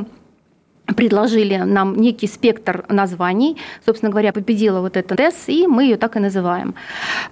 предложили 0.94 1.56
нам 1.56 1.96
некий 1.96 2.28
спектр 2.28 2.84
названий. 2.88 3.56
Собственно 3.86 4.10
говоря, 4.10 4.32
победила 4.32 4.80
вот 4.80 4.96
эта 4.96 5.14
ТЭС, 5.16 5.48
и 5.48 5.66
мы 5.66 5.84
ее 5.84 5.96
так 5.96 6.16
и 6.16 6.20
называем. 6.20 6.74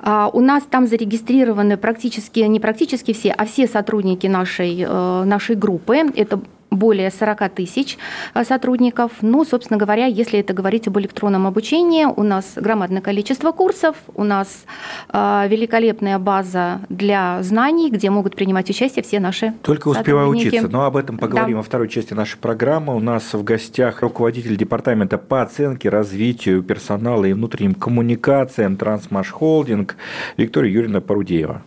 А, 0.01 0.31
у 0.33 0.41
нас 0.41 0.63
там 0.71 0.87
зарегистрированы 0.87 1.77
практически, 1.77 2.41
не 2.41 2.61
практически 2.61 3.13
все, 3.13 3.31
а 3.31 3.45
все 3.45 3.67
сотрудники 3.67 4.27
нашей, 4.27 4.85
э, 4.87 5.25
нашей 5.25 5.57
группы. 5.57 5.97
Это 6.17 6.41
более 6.71 7.11
40 7.11 7.49
тысяч 7.51 7.99
э, 8.35 8.45
сотрудников. 8.45 9.13
Ну, 9.23 9.45
собственно 9.45 9.79
говоря, 9.79 10.07
если 10.07 10.41
это 10.41 10.53
говорить 10.53 10.87
об 10.89 10.99
электронном 10.99 11.47
обучении, 11.47 12.05
у 12.05 12.23
нас 12.23 12.53
громадное 12.57 13.01
количество 13.01 13.53
курсов, 13.53 13.97
у 14.15 14.25
нас 14.25 14.65
э, 15.13 15.47
великолепная 15.49 16.19
база 16.19 16.81
для 16.89 17.43
знаний, 17.43 17.91
где 17.91 18.11
могут 18.11 18.37
принимать 18.37 18.69
участие 18.71 19.03
все 19.03 19.21
наши 19.21 19.53
Только 19.63 19.89
успеваю 19.89 20.29
учиться, 20.29 20.69
но 20.69 20.85
об 20.85 20.97
этом 20.97 21.19
поговорим 21.19 21.53
да. 21.53 21.57
во 21.59 21.63
второй 21.63 21.89
части 21.89 22.15
нашей 22.15 22.39
программы. 22.39 22.95
У 22.95 23.01
нас 23.01 23.33
в 23.33 23.43
гостях 23.43 24.03
руководитель 24.03 24.57
департамента 24.57 25.19
по 25.19 25.43
оценке, 25.43 25.89
развитию 25.89 26.63
персонала 26.63 27.25
и 27.25 27.33
внутренним 27.33 27.75
коммуникациям 27.75 28.77
Трансмаш 28.77 29.31
Холдинг 29.31 29.97
Виктория 30.37 30.73
Юрьевна 30.73 31.01
Парудеева. 31.01 31.63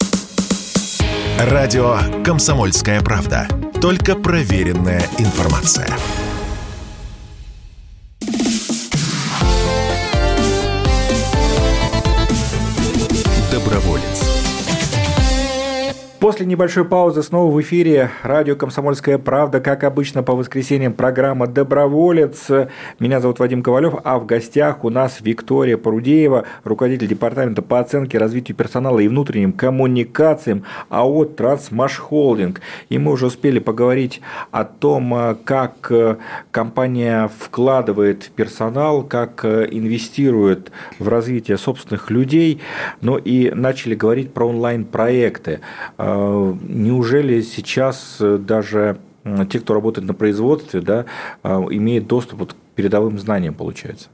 Радио 1.39 1.97
«Комсомольская 2.23 3.01
правда». 3.01 3.47
Только 3.81 4.15
проверенная 4.15 5.01
информация. 5.17 5.87
После 16.21 16.45
небольшой 16.45 16.85
паузы 16.85 17.23
снова 17.23 17.51
в 17.51 17.59
эфире 17.61 18.11
радио 18.21 18.55
«Комсомольская 18.55 19.17
правда». 19.17 19.59
Как 19.59 19.83
обычно, 19.83 20.21
по 20.21 20.35
воскресеньям 20.35 20.93
программа 20.93 21.47
«Доброволец». 21.47 22.47
Меня 22.99 23.19
зовут 23.19 23.39
Вадим 23.39 23.63
Ковалев, 23.63 23.95
а 24.03 24.19
в 24.19 24.27
гостях 24.27 24.85
у 24.85 24.91
нас 24.91 25.17
Виктория 25.21 25.77
Парудеева, 25.77 26.45
руководитель 26.63 27.07
департамента 27.07 27.63
по 27.63 27.79
оценке, 27.79 28.19
развитию 28.19 28.55
персонала 28.55 28.99
и 28.99 29.07
внутренним 29.07 29.51
коммуникациям 29.51 30.63
АО 30.89 31.25
«Трансмаш 31.25 31.97
Холдинг». 31.97 32.61
И 32.89 32.99
мы 32.99 33.13
уже 33.13 33.25
успели 33.25 33.57
поговорить 33.57 34.21
о 34.51 34.63
том, 34.63 35.39
как 35.43 35.91
компания 36.51 37.31
вкладывает 37.35 38.25
в 38.25 38.29
персонал, 38.29 39.01
как 39.01 39.43
инвестирует 39.43 40.71
в 40.99 41.07
развитие 41.07 41.57
собственных 41.57 42.11
людей, 42.11 42.61
но 43.01 43.17
и 43.17 43.49
начали 43.49 43.95
говорить 43.95 44.35
про 44.35 44.47
онлайн-проекты 44.47 45.61
неужели 46.67 47.41
сейчас 47.41 48.17
э, 48.19 48.37
даже 48.37 48.99
те, 49.49 49.59
кто 49.59 49.73
работает 49.73 50.07
на 50.07 50.13
производстве, 50.13 50.81
да, 50.81 51.05
а, 51.43 51.63
имеет 51.69 52.07
доступ 52.07 52.39
вот 52.39 52.53
к 52.53 52.55
передовым 52.75 53.19
знаниям, 53.19 53.53
получается? 53.53 54.09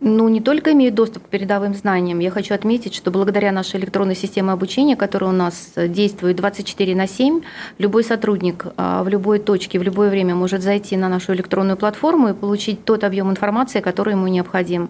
Ну, 0.00 0.28
не 0.28 0.40
только 0.40 0.72
имеют 0.72 0.94
доступ 0.94 1.26
к 1.26 1.28
передовым 1.28 1.74
знаниям. 1.74 2.20
Я 2.20 2.30
хочу 2.30 2.54
отметить, 2.54 2.94
что 2.94 3.10
благодаря 3.10 3.52
нашей 3.52 3.78
электронной 3.78 4.16
системе 4.16 4.52
обучения, 4.52 4.96
которая 4.96 5.30
у 5.30 5.34
нас 5.34 5.72
действует 5.76 6.36
24 6.36 6.94
на 6.94 7.06
7, 7.06 7.42
любой 7.76 8.02
сотрудник 8.02 8.64
а, 8.78 9.02
в 9.04 9.08
любой 9.08 9.38
точке, 9.40 9.78
в 9.78 9.82
любое 9.82 10.08
время 10.08 10.34
может 10.34 10.62
зайти 10.62 10.96
на 10.96 11.10
нашу 11.10 11.34
электронную 11.34 11.76
платформу 11.76 12.30
и 12.30 12.32
получить 12.32 12.84
тот 12.86 13.04
объем 13.04 13.30
информации, 13.30 13.80
который 13.80 14.14
ему 14.14 14.26
необходим. 14.28 14.88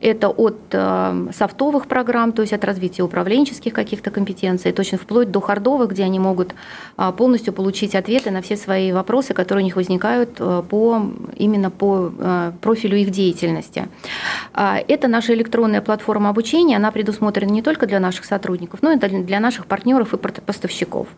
Это 0.00 0.28
от 0.28 0.58
а, 0.72 1.26
софтовых 1.36 1.88
программ, 1.88 2.30
то 2.30 2.42
есть 2.42 2.52
от 2.52 2.64
развития 2.64 3.02
управленческих 3.02 3.72
каких-то 3.72 4.12
компетенций, 4.12 4.70
точно 4.70 4.96
вплоть 4.96 5.32
до 5.32 5.40
хардовых, 5.40 5.90
где 5.90 6.04
они 6.04 6.20
могут 6.20 6.54
а, 6.96 7.10
полностью 7.10 7.52
получить 7.52 7.96
ответы 7.96 8.30
на 8.30 8.42
все 8.42 8.56
свои 8.56 8.92
вопросы, 8.92 9.34
которые 9.34 9.62
у 9.62 9.64
них 9.64 9.74
возникают 9.74 10.34
по, 10.68 11.02
именно 11.36 11.70
по 11.70 12.12
профилю 12.60 12.96
их 12.96 13.10
деятельности. 13.10 13.88
А, 14.54 14.78
это 14.86 15.08
наша 15.08 15.34
электронная 15.34 15.80
платформа 15.80 16.30
обучения, 16.30 16.76
она 16.76 16.90
предусмотрена 16.90 17.50
не 17.50 17.62
только 17.62 17.86
для 17.86 18.00
наших 18.00 18.24
сотрудников, 18.24 18.80
но 18.82 18.92
и 18.92 18.96
для 18.96 19.40
наших 19.40 19.66
партнеров 19.66 20.14
и 20.14 20.16
поставщиков. 20.16 21.08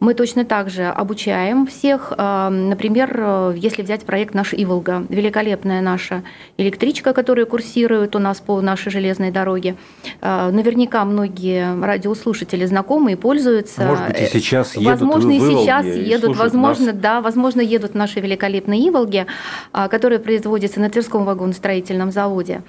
Мы 0.00 0.14
точно 0.14 0.44
так 0.44 0.68
же 0.68 0.84
обучаем 0.86 1.66
всех. 1.66 2.12
А, 2.16 2.50
например, 2.50 3.54
если 3.56 3.82
взять 3.82 4.04
проект 4.04 4.34
наш 4.34 4.52
Иволга, 4.52 5.06
великолепная 5.08 5.80
наша 5.80 6.22
электричка, 6.58 7.12
которая 7.12 7.46
курсирует 7.46 8.14
у 8.14 8.18
нас 8.18 8.40
по 8.40 8.60
нашей 8.60 8.92
железной 8.92 9.30
дороге. 9.30 9.76
А, 10.20 10.50
наверняка 10.50 11.04
многие 11.04 11.80
радиослушатели 11.82 12.66
знакомы 12.66 13.12
и 13.12 13.16
пользуются. 13.16 13.86
Может 13.86 14.06
быть, 14.08 14.20
и 14.20 14.26
сейчас 14.26 14.76
едут 14.76 15.00
Возможно, 15.00 15.30
и 15.30 15.40
сейчас 15.40 15.86
едут, 15.86 16.36
возможно, 16.36 16.86
нас. 16.86 16.96
да, 16.96 17.20
возможно, 17.20 17.60
едут 17.60 17.94
наши 17.94 18.20
великолепные 18.20 18.88
Иволги, 18.88 19.26
которые 19.72 20.18
производятся 20.18 20.80
на 20.80 20.90
Тверском 20.90 21.24
вагоностроительном 21.24 22.10
заводе. 22.10 22.62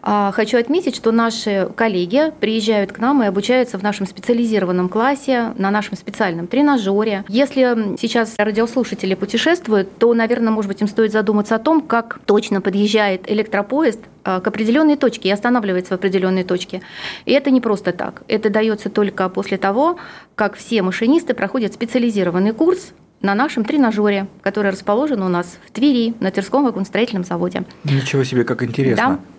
А, 0.00 0.30
хочу 0.32 0.58
отметить, 0.58 0.96
что 0.96 1.12
наши 1.12 1.68
коллеги 1.74 2.32
приезжают 2.40 2.92
к 2.92 2.98
нам 2.98 3.22
и 3.22 3.26
обучаются 3.26 3.78
в 3.78 3.82
нашем 3.82 4.06
специализированном 4.06 4.88
классе, 4.88 5.52
на 5.58 5.70
нашем 5.70 5.96
специальном 5.96 6.46
тренажере. 6.46 7.24
Если 7.28 7.96
сейчас 8.00 8.34
радиослушатели 8.38 9.14
путешествуют, 9.14 9.98
то, 9.98 10.14
наверное, 10.14 10.52
может 10.52 10.68
быть, 10.68 10.80
им 10.80 10.88
стоит 10.88 11.12
задуматься 11.12 11.56
о 11.56 11.58
том, 11.58 11.80
как 11.80 12.20
точно 12.26 12.60
подъезжает 12.60 13.30
электропоезд 13.30 14.00
а, 14.24 14.40
к 14.40 14.46
определенной 14.46 14.96
точке 14.96 15.28
и 15.28 15.32
останавливается 15.32 15.94
в 15.94 15.96
определенной 15.96 16.44
точке. 16.44 16.80
И 17.24 17.32
это 17.32 17.50
не 17.50 17.60
просто 17.60 17.92
так. 17.92 18.22
Это 18.28 18.50
дается 18.50 18.90
только 18.90 19.28
после 19.28 19.58
того, 19.58 19.98
как 20.36 20.56
все 20.56 20.82
машинисты 20.82 21.34
проходят 21.34 21.74
специализированный 21.74 22.52
курс 22.52 22.92
на 23.20 23.34
нашем 23.34 23.64
тренажере, 23.64 24.28
который 24.42 24.70
расположен 24.70 25.22
у 25.22 25.28
нас 25.28 25.58
в 25.66 25.72
Твери, 25.72 26.14
на 26.20 26.30
Тверском 26.30 26.64
вагоностроительном 26.64 27.24
заводе. 27.24 27.64
Ничего 27.82 28.22
себе, 28.22 28.44
как 28.44 28.62
интересно. 28.62 29.18
Да. 29.20 29.37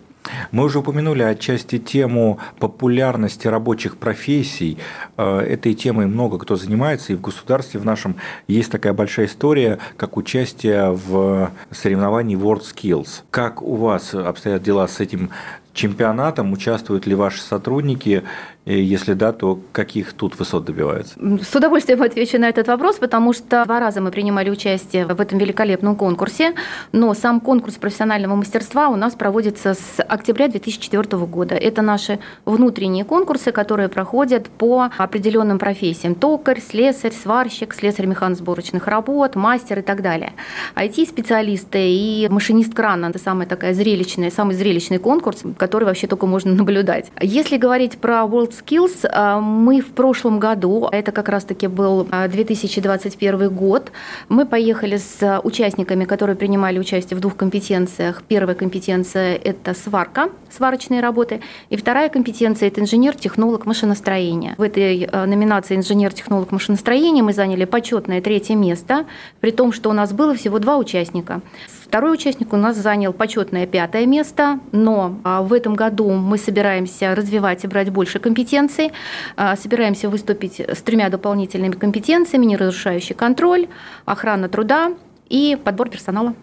Мы 0.51 0.63
уже 0.63 0.79
упомянули 0.79 1.24
отчасти 1.24 1.79
тему 1.79 2.39
популярности 2.59 3.48
рабочих 3.48 3.98
профессий. 3.98 4.77
Э, 5.17 5.39
этой 5.39 5.74
темой 5.74 6.07
много 6.07 6.38
кто 6.38 6.55
занимается, 6.55 7.13
и 7.13 7.15
в 7.15 7.21
государстве 7.21 7.79
в 7.79 7.86
нашем 7.86 8.15
есть 8.48 8.71
такая 8.71 8.93
большая 8.93 9.27
история, 9.27 9.79
как 9.98 10.17
участие 10.17 10.91
в 10.91 11.51
соревновании 11.71 12.38
WorldSkills. 12.38 13.24
Как 13.31 13.62
у 13.62 13.75
вас 13.75 14.13
обстоят 14.13 14.63
дела 14.63 14.88
с 14.88 15.00
этим 15.00 15.29
чемпионатом? 15.74 16.51
Участвуют 16.51 17.07
ли 17.07 17.15
ваши 17.15 17.41
сотрудники? 17.41 18.24
Если 18.69 19.13
да, 19.13 19.31
то 19.31 19.59
каких 19.71 20.13
тут 20.13 20.38
высот 20.38 20.65
добиваются? 20.65 21.19
С 21.41 21.55
удовольствием 21.55 22.03
отвечу 22.03 22.38
на 22.38 22.49
этот 22.49 22.67
вопрос, 22.67 22.97
потому 22.97 23.33
что 23.33 23.65
два 23.65 23.79
раза 23.79 23.99
мы 23.99 24.11
принимали 24.11 24.51
участие 24.51 25.07
в 25.07 25.19
этом 25.19 25.39
великолепном 25.39 25.95
конкурсе, 25.95 26.53
но 26.91 27.15
сам 27.15 27.39
конкурс 27.39 27.75
профессионального 27.75 28.35
мастерства 28.35 28.89
у 28.89 28.95
нас 28.95 29.15
проводится 29.15 29.73
с 29.73 30.03
октября 30.03 30.49
2004 30.49 31.17
года. 31.25 31.55
Это 31.55 31.81
наши 31.81 32.19
внутренние 32.45 33.05
конкурсы, 33.05 33.51
которые 33.51 33.89
проходят 33.89 34.49
по 34.49 34.91
определенным 34.97 35.57
профессиям. 35.57 36.13
Токарь, 36.13 36.61
слесарь, 36.61 37.11
сварщик, 37.11 37.73
слесарь 37.73 38.05
механосборочных 38.05 38.85
работ, 38.85 39.35
мастер 39.35 39.79
и 39.79 39.81
так 39.81 40.03
далее. 40.03 40.33
IT-специалисты 40.75 41.89
и 41.89 42.27
машинист 42.29 42.75
крана– 42.75 43.07
это 43.09 43.17
самая 43.17 43.47
такая 43.47 43.73
зрелищная, 43.73 44.29
самый 44.29 44.53
зрелищный 44.53 44.99
конкурс, 44.99 45.41
который 45.57 45.85
вообще 45.85 46.05
только 46.05 46.27
можно 46.27 46.51
наблюдать. 46.53 47.11
Если 47.19 47.57
говорить 47.57 47.97
про 47.97 48.21
World 48.25 48.59
Skills 48.60 49.08
а, 49.12 49.39
мы 49.39 49.82
в 49.82 49.92
прошлом 49.92 50.39
году, 50.39 50.88
это 50.92 51.12
как 51.12 51.30
раз-таки 51.30 51.68
был 51.68 52.06
2021 52.06 53.42
а, 53.42 53.50
год, 53.50 53.92
мы 54.28 54.46
поехали 54.46 54.98
с 54.98 55.39
участниками, 55.44 56.06
которые 56.06 56.36
принимали 56.36 56.80
участие 56.80 57.18
в 57.18 57.22
двух 57.22 57.36
компетенциях. 57.36 58.24
Первая 58.28 58.56
компетенция– 58.56 59.36
это 59.44 59.74
сварка, 59.74 60.30
сварочные 60.50 61.01
работы, 61.01 61.42
и 61.70 61.78
вторая 61.78 62.10
компетенция– 62.10 62.68
это 62.70 62.82
инженер-технолог 62.82 63.66
машиностроения. 63.66 64.56
В 64.58 64.62
этой 64.62 65.08
а, 65.12 65.25
номинации 65.25 65.75
инженер-технолог 65.75 66.51
машиностроения 66.51 67.24
мы 67.24 67.34
заняли 67.34 67.66
почетное 67.66 68.22
третье 68.22 68.56
место, 68.56 69.06
при 69.39 69.51
том, 69.51 69.72
что 69.72 69.89
у 69.89 69.94
нас 69.94 70.13
было 70.13 70.36
всего 70.36 70.60
два 70.60 70.78
участника. 70.78 71.42
Второй 71.89 72.13
участник 72.13 72.53
у 72.53 72.55
нас 72.55 72.77
занял 72.77 73.13
почетное 73.13 73.65
пятое 73.65 74.05
место, 74.05 74.60
но 74.72 75.17
а, 75.24 75.41
в 75.41 75.51
этом 75.53 75.74
году 75.74 76.12
мы 76.12 76.38
собираемся 76.38 77.15
развивать 77.15 77.63
и 77.63 77.67
брать 77.67 77.89
больше 77.89 78.19
компетенций, 78.19 78.91
а, 79.36 79.55
собираемся 79.55 80.08
выступить 80.08 80.60
с 80.60 80.84
тремя 80.84 81.10
дополнительными 81.10 81.72
компетенциями, 81.72 82.46
неразрушающий 82.46 83.15
контроль, 83.15 83.69
охрана 84.05 84.50
труда 84.50 84.93
и 85.29 85.58
подбор 85.63 85.89
персонала. 85.89 86.36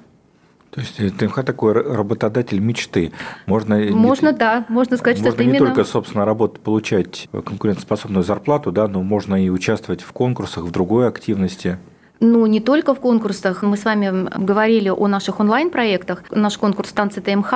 То 0.70 0.80
есть 0.80 0.98
э, 0.98 1.10
ТМХ 1.10 1.44
такой 1.44 1.74
работодатель 1.74 2.58
мечты. 2.58 3.12
Можно, 3.46 3.76
можно 3.92 4.32
не, 4.32 4.36
да, 4.36 4.64
можно 4.68 4.96
сказать, 4.96 5.18
можно 5.18 5.30
что 5.30 5.42
это 5.42 5.44
не 5.48 5.56
именно... 5.56 5.66
только, 5.68 5.84
собственно, 5.84 6.24
работать, 6.24 6.60
получать 6.60 7.28
конкурентоспособную 7.30 8.24
зарплату, 8.24 8.72
да, 8.72 8.88
но 8.88 9.00
можно 9.04 9.40
и 9.40 9.48
участвовать 9.48 10.02
в 10.02 10.10
конкурсах, 10.10 10.64
в 10.64 10.72
другой 10.72 11.06
активности. 11.06 11.78
Ну, 12.20 12.46
не 12.46 12.60
только 12.60 12.94
в 12.94 13.00
конкурсах. 13.00 13.62
Мы 13.62 13.76
с 13.76 13.84
вами 13.84 14.28
говорили 14.36 14.88
о 14.88 15.06
наших 15.06 15.38
онлайн-проектах. 15.38 16.24
Наш 16.30 16.56
конкурс 16.56 16.92
«Танцы 16.92 17.20
ТМХ» 17.20 17.54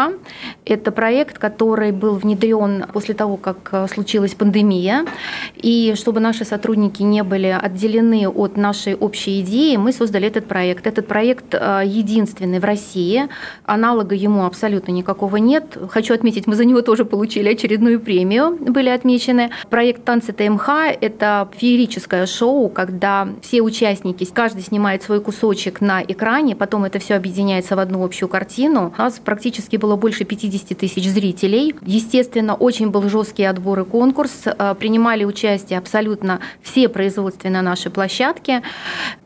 Это 0.66 0.92
проект, 0.92 1.38
который 1.38 1.92
был 1.92 2.14
внедрен 2.14 2.84
после 2.92 3.14
того, 3.14 3.36
как 3.36 3.88
случилась 3.92 4.34
пандемия. 4.34 5.06
И 5.56 5.94
чтобы 5.96 6.20
наши 6.20 6.44
сотрудники 6.44 7.02
не 7.02 7.22
были 7.22 7.46
отделены 7.46 8.28
от 8.28 8.56
нашей 8.56 8.94
общей 8.94 9.40
идеи, 9.40 9.76
мы 9.76 9.92
создали 9.92 10.28
этот 10.28 10.46
проект. 10.46 10.86
Этот 10.86 11.06
проект 11.06 11.54
единственный 11.54 12.58
в 12.58 12.64
России. 12.64 13.28
Аналога 13.64 14.14
ему 14.14 14.44
абсолютно 14.44 14.92
никакого 14.92 15.36
нет. 15.36 15.78
Хочу 15.90 16.14
отметить, 16.14 16.46
мы 16.46 16.54
за 16.54 16.64
него 16.64 16.82
тоже 16.82 17.04
получили 17.04 17.48
очередную 17.48 17.98
премию, 17.98 18.56
были 18.60 18.90
отмечены. 18.90 19.50
Проект 19.70 20.04
«Танцы 20.04 20.32
ТМХ»– 20.32 20.68
это 21.00 21.48
феерическое 21.56 22.26
шоу, 22.26 22.68
когда 22.68 23.28
все 23.42 23.62
участники, 23.62 24.24
каждый 24.24 24.49
снимает 24.58 25.02
свой 25.02 25.20
кусочек 25.20 25.80
на 25.80 26.02
экране, 26.02 26.56
потом 26.56 26.84
это 26.84 26.98
все 26.98 27.14
объединяется 27.14 27.76
в 27.76 27.78
одну 27.78 28.04
общую 28.04 28.28
картину. 28.28 28.92
У 28.96 29.00
нас 29.00 29.18
практически 29.18 29.76
было 29.76 29.96
больше 29.96 30.24
50 30.24 30.76
тысяч 30.76 31.08
зрителей. 31.08 31.74
Естественно, 31.82 32.54
очень 32.54 32.90
был 32.90 33.08
жесткий 33.08 33.44
отбор 33.44 33.80
и 33.80 33.84
конкурс. 33.84 34.42
Э, 34.46 34.74
принимали 34.74 35.24
участие 35.24 35.78
абсолютно 35.78 36.40
все 36.62 36.88
производственные 36.88 37.62
наши 37.62 37.90
площадки. 37.90 38.62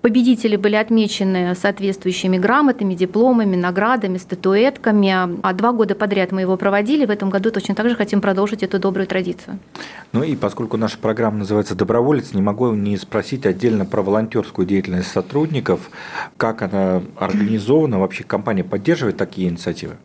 Победители 0.03 0.57
были 0.57 0.77
отмечены 0.77 1.55
соответствующими 1.55 2.37
грамотами, 2.37 2.95
дипломами, 2.95 3.57
наградами, 3.57 4.19
статуэтками. 4.19 5.41
А 5.43 5.53
два 5.55 5.73
года 5.73 5.95
подряд 5.95 6.33
мы 6.33 6.43
его 6.43 6.57
проводили. 6.57 7.07
В 7.07 7.11
этом 7.11 7.31
году 7.31 7.51
точно 7.51 7.75
так 7.75 7.89
же 7.89 7.97
хотим 7.97 8.21
продолжить 8.21 8.63
эту 8.63 8.79
добрую 8.79 9.07
традицию. 9.07 9.59
Ну 10.13 10.23
и 10.23 10.37
поскольку 10.37 10.77
наша 10.77 10.99
программа 10.99 11.39
называется 11.39 11.75
«Доброволец», 11.75 12.35
не 12.35 12.43
могу 12.43 12.73
не 12.73 12.97
спросить 12.97 13.47
отдельно 13.47 13.85
про 13.85 14.03
волонтерскую 14.03 14.67
деятельность 14.67 15.09
сотрудников. 15.15 15.91
Как 16.37 16.63
она 16.63 17.03
организована? 17.17 17.99
Вообще 18.01 18.25
компания 18.25 18.65
поддерживает 18.65 19.17
такие 19.17 19.49
инициативы? 19.49 19.97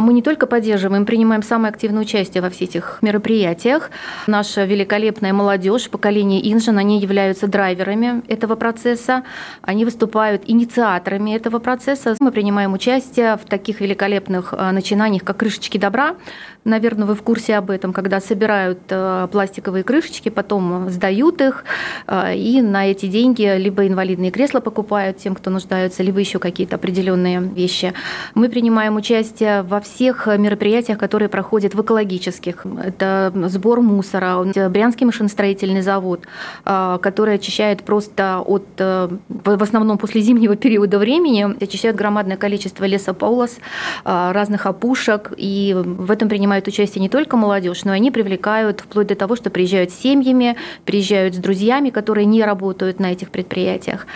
Мы 0.00 0.14
не 0.14 0.22
только 0.22 0.46
поддерживаем, 0.46 1.04
принимаем 1.04 1.42
самое 1.42 1.70
активное 1.70 2.02
участие 2.02 2.42
во 2.42 2.48
всех 2.48 2.70
этих 2.70 2.98
мероприятиях. 3.02 3.90
Наша 4.26 4.64
великолепная 4.64 5.32
молодежь, 5.32 5.90
поколение 5.90 6.40
Инжин, 6.52 6.78
они 6.78 7.00
являются 7.00 7.46
драйверами 7.46 8.22
этого 8.28 8.54
процесса, 8.54 9.24
они 9.62 9.84
выступают 9.84 10.42
инициаторами 10.46 11.34
этого 11.34 11.58
процесса. 11.58 12.16
Мы 12.20 12.32
принимаем 12.32 12.72
участие 12.72 13.36
в 13.36 13.44
таких 13.44 13.80
великолепных 13.80 14.54
э, 14.56 14.70
начинаниях, 14.70 15.24
как 15.24 15.38
«Крышечки 15.38 15.78
добра». 15.78 16.16
Наверное, 16.64 17.06
вы 17.06 17.14
в 17.14 17.22
курсе 17.22 17.56
об 17.56 17.70
этом, 17.70 17.92
когда 17.92 18.20
собирают 18.20 18.80
э, 18.90 19.28
пластиковые 19.32 19.82
крышечки, 19.82 20.28
потом 20.28 20.90
сдают 20.90 21.40
их, 21.40 21.64
э, 22.06 22.36
и 22.36 22.60
на 22.60 22.90
эти 22.90 23.06
деньги 23.06 23.56
либо 23.56 23.86
инвалидные 23.86 24.30
кресла 24.30 24.60
покупают 24.60 25.16
тем, 25.16 25.34
кто 25.34 25.50
нуждается, 25.50 26.02
либо 26.02 26.20
еще 26.20 26.38
какие-то 26.38 26.76
определенные 26.76 27.40
вещи. 27.40 27.94
Мы 28.34 28.48
принимаем 28.48 28.96
участие 28.96 29.62
во 29.62 29.80
всех 29.80 29.89
мероприятиях, 29.98 30.98
которые 30.98 31.28
проходят 31.28 31.74
в 31.74 31.82
экологических. 31.82 32.66
Это 32.84 33.32
сбор 33.48 33.80
мусора, 33.80 34.44
Брянский 34.68 35.06
машиностроительный 35.06 35.82
завод, 35.82 36.20
а, 36.64 36.98
который 36.98 37.34
очищает 37.34 37.82
просто 37.82 38.40
от, 38.40 38.66
э, 38.78 39.08
в 39.28 39.62
основном 39.62 39.98
после 39.98 40.20
зимнего 40.20 40.56
периода 40.56 40.98
времени, 40.98 41.46
очищает 41.62 41.96
громадное 41.96 42.36
количество 42.36 42.84
лесополос, 42.84 43.58
а, 44.04 44.32
разных 44.32 44.66
опушек, 44.66 45.32
и 45.36 45.74
в 45.76 46.10
этом 46.10 46.28
принимают 46.28 46.66
участие 46.68 47.02
не 47.02 47.08
только 47.08 47.36
молодежь, 47.36 47.84
но 47.84 47.92
и 47.92 47.96
они 47.96 48.10
привлекают 48.10 48.80
вплоть 48.80 49.08
до 49.08 49.14
того, 49.14 49.36
что 49.36 49.50
приезжают 49.50 49.90
с 49.90 49.98
семьями, 49.98 50.56
приезжают 50.84 51.34
с 51.34 51.38
друзьями, 51.38 51.90
которые 51.90 52.26
не 52.26 52.44
работают 52.44 53.00
на 53.00 53.12
этих 53.12 53.30
предприятиях. 53.30 54.06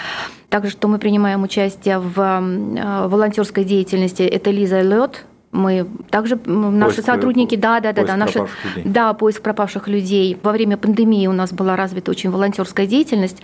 Также, 0.48 0.70
что 0.70 0.86
мы 0.88 0.98
принимаем 0.98 1.42
участие 1.42 1.98
в 1.98 2.16
э, 2.18 3.08
волонтерской 3.08 3.64
деятельности, 3.64 4.22
это 4.22 4.50
Лиза 4.50 4.82
Лед, 4.82 5.24
мы 5.54 5.86
также 6.10 6.38
наши 6.44 6.96
поиск, 6.96 7.06
сотрудники, 7.06 7.54
да, 7.54 7.80
да, 7.80 7.92
да, 7.92 8.04
да, 8.04 8.16
наши, 8.16 8.46
да, 8.84 9.12
поиск 9.14 9.40
пропавших 9.40 9.88
людей. 9.88 10.36
Во 10.42 10.52
время 10.52 10.76
пандемии 10.76 11.26
у 11.28 11.32
нас 11.32 11.52
была 11.52 11.76
развита 11.76 12.10
очень 12.10 12.30
волонтерская 12.30 12.86
деятельность. 12.86 13.40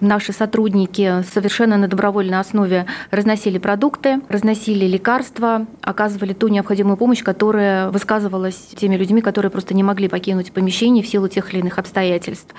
Наши 0.00 0.32
сотрудники 0.32 1.22
совершенно 1.32 1.76
на 1.76 1.88
добровольной 1.88 2.40
основе 2.40 2.86
разносили 3.10 3.58
продукты, 3.58 4.20
разносили 4.28 4.86
лекарства, 4.86 5.66
оказывали 5.82 6.32
ту 6.32 6.48
необходимую 6.48 6.96
помощь, 6.96 7.22
которая 7.22 7.90
высказывалась 7.90 8.56
теми 8.74 8.96
людьми, 8.96 9.20
которые 9.20 9.50
просто 9.50 9.74
не 9.74 9.82
могли 9.82 10.08
покинуть 10.08 10.52
помещение 10.52 11.04
в 11.04 11.06
силу 11.06 11.28
тех 11.28 11.52
или 11.52 11.60
иных 11.60 11.78
обстоятельств. 11.78 12.54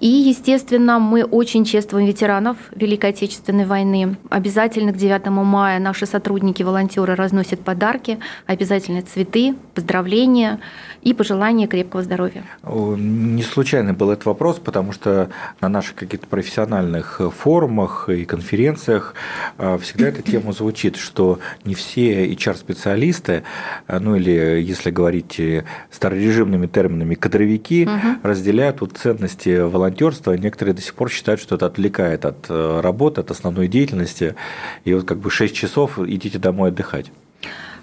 И, 0.00 0.08
естественно, 0.08 0.98
мы 0.98 1.22
очень 1.22 1.64
чествуем 1.64 2.06
ветеранов 2.06 2.56
Великой 2.74 3.10
Отечественной 3.10 3.66
войны. 3.66 4.16
Обязательно 4.30 4.92
к 4.92 4.96
9 4.96 5.26
мая 5.28 5.78
наши 5.78 6.06
сотрудники, 6.06 6.64
волонтеры 6.64 7.14
разносят 7.14 7.60
подарки 7.60 8.15
обязательно 8.46 9.02
цветы, 9.02 9.54
поздравления 9.74 10.60
и 11.02 11.14
пожелания 11.14 11.66
крепкого 11.66 12.02
здоровья. 12.02 12.44
Не 12.64 13.42
случайно 13.42 13.94
был 13.94 14.10
этот 14.10 14.26
вопрос, 14.26 14.58
потому 14.58 14.92
что 14.92 15.30
на 15.60 15.68
наших 15.68 15.94
каких-то 15.94 16.26
профессиональных 16.26 17.20
форумах 17.36 18.08
и 18.08 18.24
конференциях 18.24 19.14
а, 19.58 19.78
всегда 19.78 20.08
эта 20.08 20.22
тема 20.22 20.52
звучит, 20.52 20.96
что 20.96 21.38
не 21.64 21.74
все 21.74 22.26
HR-специалисты, 22.32 23.44
а, 23.86 24.00
ну 24.00 24.16
или, 24.16 24.60
если 24.60 24.90
говорить 24.90 25.40
старорежимными 25.90 26.66
терминами, 26.66 27.14
кадровики, 27.14 27.86
угу. 27.86 28.18
разделяют 28.22 28.80
вот 28.80 28.96
ценности 28.96 29.60
волонтерства. 29.60 30.32
Некоторые 30.32 30.74
до 30.74 30.82
сих 30.82 30.94
пор 30.94 31.10
считают, 31.10 31.40
что 31.40 31.54
это 31.54 31.66
отвлекает 31.66 32.24
от 32.24 32.46
э, 32.48 32.80
работы, 32.80 33.20
от 33.20 33.30
основной 33.30 33.68
деятельности. 33.68 34.34
И 34.84 34.92
вот 34.94 35.04
как 35.04 35.18
бы 35.18 35.30
6 35.30 35.54
часов 35.54 35.98
идите 35.98 36.38
домой 36.38 36.70
отдыхать. 36.70 37.10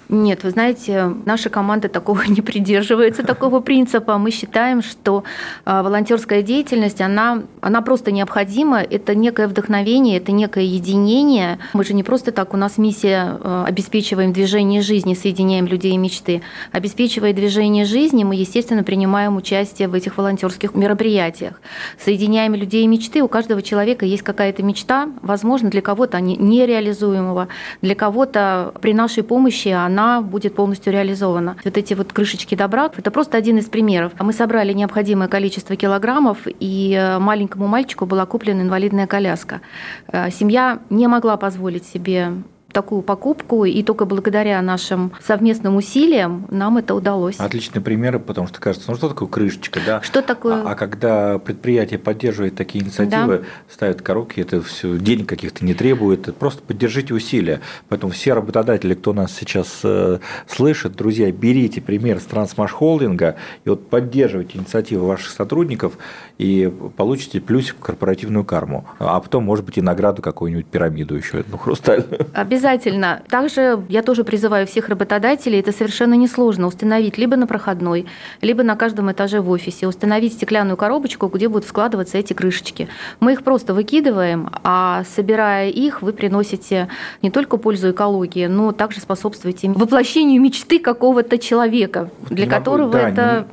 Нет, 0.09 0.43
вы 0.43 0.49
знаете, 0.49 1.13
наша 1.25 1.49
команда 1.49 1.87
такого 1.87 2.23
не 2.27 2.41
придерживается, 2.41 3.23
такого 3.25 3.61
принципа. 3.61 4.17
Мы 4.17 4.31
считаем, 4.31 4.81
что 4.81 5.23
а, 5.65 5.81
волонтерская 5.81 6.41
деятельность, 6.41 7.01
она, 7.01 7.43
она 7.61 7.81
просто 7.81 8.11
необходима. 8.11 8.81
Это 8.81 9.15
некое 9.15 9.47
вдохновение, 9.47 10.17
это 10.17 10.31
некое 10.31 10.65
единение. 10.65 11.59
Мы 11.73 11.83
же 11.83 11.93
не 11.93 12.03
просто 12.03 12.31
так, 12.31 12.53
у 12.53 12.57
нас 12.57 12.77
миссия 12.77 13.37
а, 13.41 13.65
обеспечиваем 13.65 14.33
движение 14.33 14.81
жизни, 14.81 15.13
соединяем 15.13 15.67
людей 15.67 15.93
и 15.93 15.97
мечты. 15.97 16.41
Обеспечивая 16.71 17.33
движение 17.33 17.85
жизни, 17.85 18.23
мы, 18.23 18.35
естественно, 18.35 18.83
принимаем 18.83 19.37
участие 19.37 19.87
в 19.87 19.93
этих 19.93 20.17
волонтерских 20.17 20.75
мероприятиях. 20.75 21.61
Соединяем 21.97 22.55
людей 22.55 22.83
и 22.83 22.87
мечты. 22.87 23.21
У 23.21 23.27
каждого 23.27 23.61
человека 23.61 24.05
есть 24.05 24.23
какая-то 24.23 24.63
мечта, 24.63 25.09
возможно, 25.21 25.69
для 25.69 25.81
кого-то 25.81 26.19
нереализуемого, 26.19 27.47
для 27.81 27.95
кого-то 27.95 28.73
при 28.81 28.93
нашей 28.93 29.23
помощи 29.23 29.69
она 29.69 29.92
она 29.93 30.21
будет 30.21 30.55
полностью 30.55 30.91
реализована. 30.91 31.55
Вот 31.63 31.77
эти 31.77 31.93
вот 31.93 32.11
крышечки 32.13 32.55
добра– 32.55 32.89
это 32.97 33.11
просто 33.11 33.37
один 33.37 33.57
из 33.57 33.65
примеров. 33.65 34.11
Мы 34.19 34.33
собрали 34.33 34.73
необходимое 34.73 35.27
количество 35.27 35.75
килограммов, 35.75 36.39
и 36.59 36.93
э, 36.93 37.19
маленькому 37.19 37.67
мальчику 37.67 38.05
была 38.05 38.25
куплена 38.25 38.61
инвалидная 38.61 39.07
коляска. 39.07 39.61
Э, 40.07 40.31
семья 40.31 40.79
не 40.89 41.07
могла 41.07 41.37
позволить 41.37 41.85
себе 41.85 42.33
такую 42.73 43.03
покупку, 43.03 43.63
и 43.63 43.81
только 43.83 44.05
благодаря 44.05 44.61
нашим 44.61 45.13
совместным 45.23 45.77
усилиям 45.77 46.47
нам 46.49 46.77
это 46.77 46.95
удалось. 46.95 47.39
Отличные 47.39 47.81
примеры, 47.81 48.19
потому 48.19 48.47
что 48.47 48.59
кажется, 48.59 48.89
ну 48.89 48.97
что 48.97 49.09
такое 49.09 49.29
крышечка, 49.29 49.79
да? 49.85 50.01
Что 50.01 50.21
такое? 50.21 50.63
А, 50.63 50.71
а 50.71 50.75
когда 50.75 51.37
предприятие 51.37 51.99
поддерживает 51.99 52.55
такие 52.55 52.83
инициативы, 52.83 53.37
да. 53.37 53.43
ставит 53.69 54.01
коробки, 54.01 54.41
это 54.41 54.61
все 54.61 54.97
денег 54.97 55.29
каких-то 55.29 55.63
не 55.63 55.73
требует, 55.73 56.35
просто 56.35 56.61
поддержите 56.63 57.13
усилия. 57.13 57.61
Поэтому 57.87 58.11
все 58.11 58.33
работодатели, 58.33 58.95
кто 58.95 59.13
нас 59.13 59.33
сейчас 59.33 59.81
э, 59.83 60.19
слышит, 60.47 60.95
друзья, 60.95 61.31
берите 61.31 61.79
пример 61.79 62.19
с 62.19 62.23
Трансмаш 62.23 62.71
Холдинга 62.71 63.35
и 63.63 63.69
вот 63.69 63.89
поддерживайте 63.89 64.57
инициативы 64.57 65.07
ваших 65.07 65.29
сотрудников 65.29 65.93
и 66.39 66.71
получите 66.97 67.39
плюс 67.39 67.73
корпоративную 67.79 68.43
карму. 68.43 68.85
А 68.99 69.19
потом, 69.19 69.43
может 69.43 69.63
быть, 69.63 69.77
и 69.77 69.81
награду 69.81 70.21
какую-нибудь 70.21 70.65
пирамиду 70.65 71.15
еще, 71.15 71.39
одну 71.39 71.57
хрустальную. 71.57 72.27
Обязательно 72.33 72.62
Обязательно. 72.63 73.21
Также 73.27 73.83
я 73.89 74.01
тоже 74.01 74.23
призываю 74.23 74.65
всех 74.65 74.87
работодателей, 74.87 75.59
это 75.59 75.73
совершенно 75.73 76.13
несложно, 76.13 76.67
установить 76.67 77.17
либо 77.17 77.35
на 77.35 77.45
проходной, 77.45 78.05
либо 78.39 78.63
на 78.63 78.77
каждом 78.77 79.11
этаже 79.11 79.41
в 79.41 79.49
офисе, 79.49 79.85
установить 79.85 80.33
стеклянную 80.33 80.77
коробочку, 80.77 81.27
где 81.27 81.49
будут 81.49 81.67
складываться 81.67 82.17
эти 82.17 82.31
крышечки. 82.31 82.87
Мы 83.19 83.33
их 83.33 83.43
просто 83.43 83.73
выкидываем, 83.73 84.49
а 84.63 85.03
собирая 85.13 85.69
их, 85.71 86.01
вы 86.01 86.13
приносите 86.13 86.87
не 87.21 87.31
только 87.31 87.57
пользу 87.57 87.91
экологии, 87.91 88.45
но 88.45 88.71
также 88.71 89.01
способствуете 89.01 89.69
воплощению 89.69 90.41
мечты 90.41 90.79
какого-то 90.79 91.37
человека, 91.39 92.11
для 92.29 92.45
не 92.45 92.49
которого 92.49 92.93
могу, 92.93 92.93
да, 92.93 93.09
это 93.09 93.47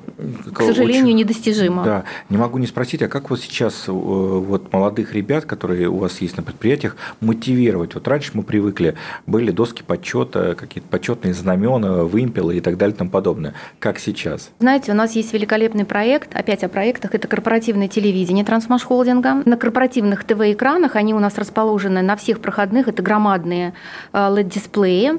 к 0.52 0.62
сожалению, 0.62 1.04
очень, 1.04 1.16
недостижимо. 1.16 1.84
Да, 1.84 2.04
не 2.28 2.36
могу 2.36 2.58
не 2.58 2.66
спросить, 2.66 3.02
а 3.02 3.08
как 3.08 3.30
вот 3.30 3.40
сейчас 3.40 3.84
э, 3.88 3.92
вот 3.92 4.72
молодых 4.72 5.14
ребят, 5.14 5.44
которые 5.44 5.88
у 5.88 5.96
вас 5.96 6.20
есть 6.20 6.36
на 6.36 6.42
предприятиях, 6.42 6.96
мотивировать? 7.20 7.94
Вот 7.94 8.06
раньше 8.08 8.32
мы 8.34 8.42
привыкли, 8.42 8.96
были 9.26 9.50
доски 9.50 9.82
почета, 9.82 10.54
какие-то 10.54 10.88
почетные 10.88 11.34
знамена, 11.34 12.04
вымпелы 12.04 12.56
и 12.56 12.60
так 12.60 12.76
далее 12.76 12.94
и 12.94 12.98
тому 12.98 13.10
подобное. 13.10 13.54
Как 13.78 13.98
сейчас? 13.98 14.50
Знаете, 14.58 14.92
у 14.92 14.94
нас 14.94 15.12
есть 15.12 15.32
великолепный 15.32 15.84
проект, 15.84 16.34
опять 16.34 16.64
о 16.64 16.68
проектах, 16.68 17.14
это 17.14 17.28
корпоративное 17.28 17.88
телевидение 17.88 18.44
Трансмаш 18.44 18.84
Холдинга. 18.84 19.42
На 19.44 19.56
корпоративных 19.56 20.24
ТВ-экранах, 20.24 20.96
они 20.96 21.14
у 21.14 21.18
нас 21.18 21.38
расположены 21.38 22.02
на 22.02 22.16
всех 22.16 22.40
проходных, 22.40 22.88
это 22.88 23.02
громадные 23.02 23.74
LED-дисплеи. 24.12 25.12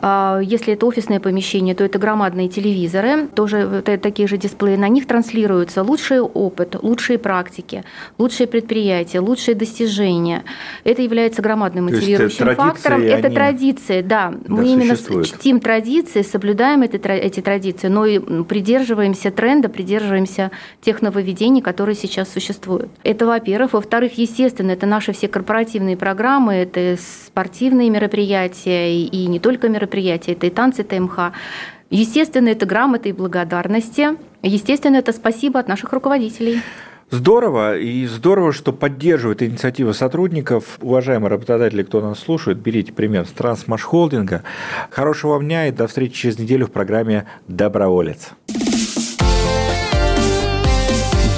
Э, 0.00 0.40
э, 0.40 0.40
если 0.44 0.74
это 0.74 0.86
офисное 0.86 1.20
помещение, 1.20 1.74
то 1.74 1.84
это 1.84 1.98
громадные 1.98 2.48
телевизоры, 2.48 3.26
тоже 3.28 3.82
такие 3.82 4.28
же 4.28 4.35
дисплеи. 4.36 4.76
На 4.76 4.88
них 4.88 5.06
транслируется 5.06 5.82
лучший 5.82 6.20
опыт, 6.20 6.76
лучшие 6.82 7.18
практики, 7.18 7.84
лучшие 8.18 8.46
предприятия, 8.46 9.20
лучшие 9.20 9.54
достижения. 9.54 10.44
Это 10.84 11.02
является 11.02 11.42
громадным 11.42 11.86
мотивирующим 11.86 12.54
фактором. 12.54 13.02
Это 13.02 13.30
традиции, 13.30 14.02
да. 14.02 14.32
да 14.32 14.38
Мы 14.48 14.68
именно 14.68 14.96
чтим 14.96 15.60
традиции, 15.60 16.22
соблюдаем 16.22 16.82
эти, 16.82 16.96
эти 16.96 17.40
традиции, 17.40 17.88
но 17.88 18.06
и 18.06 18.18
придерживаемся 18.44 19.30
тренда, 19.30 19.68
придерживаемся 19.68 20.50
тех 20.80 21.02
нововведений, 21.02 21.62
которые 21.62 21.94
сейчас 21.94 22.32
существуют. 22.32 22.90
Это, 23.02 23.26
во-первых. 23.26 23.72
Во-вторых, 23.72 24.18
естественно, 24.18 24.72
это 24.72 24.86
наши 24.86 25.12
все 25.12 25.28
корпоративные 25.28 25.96
программы, 25.96 26.54
это 26.54 26.96
спортивные 27.00 27.90
мероприятия 27.90 28.94
и 28.94 29.26
не 29.26 29.38
только 29.38 29.68
мероприятия, 29.68 30.32
это 30.32 30.46
и 30.46 30.50
танцы 30.50 30.82
ТМХ. 30.82 31.32
Естественно, 31.90 32.48
это 32.48 32.66
грамоты 32.66 33.10
и 33.10 33.12
благодарности. 33.12 34.16
Естественно, 34.42 34.96
это 34.96 35.12
спасибо 35.12 35.60
от 35.60 35.68
наших 35.68 35.92
руководителей. 35.92 36.60
Здорово, 37.10 37.78
и 37.78 38.04
здорово, 38.06 38.52
что 38.52 38.72
поддерживает 38.72 39.40
инициатива 39.40 39.92
сотрудников. 39.92 40.78
Уважаемые 40.80 41.30
работодатели, 41.30 41.84
кто 41.84 42.00
нас 42.00 42.18
слушает, 42.18 42.58
берите 42.58 42.92
пример 42.92 43.26
с 43.26 43.30
Трансмаш 43.30 43.82
Холдинга. 43.82 44.42
Хорошего 44.90 45.34
вам 45.34 45.44
дня 45.44 45.68
и 45.68 45.70
до 45.70 45.86
встречи 45.86 46.14
через 46.14 46.38
неделю 46.38 46.66
в 46.66 46.72
программе 46.72 47.26
«Доброволец». 47.46 48.30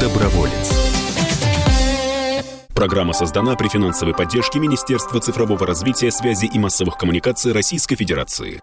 Доброволец. 0.00 0.72
Программа 2.74 3.12
создана 3.12 3.56
при 3.56 3.68
финансовой 3.68 4.14
поддержке 4.14 4.60
Министерства 4.60 5.20
цифрового 5.20 5.66
развития, 5.66 6.10
связи 6.10 6.46
и 6.46 6.58
массовых 6.58 6.96
коммуникаций 6.96 7.52
Российской 7.52 7.96
Федерации. 7.96 8.60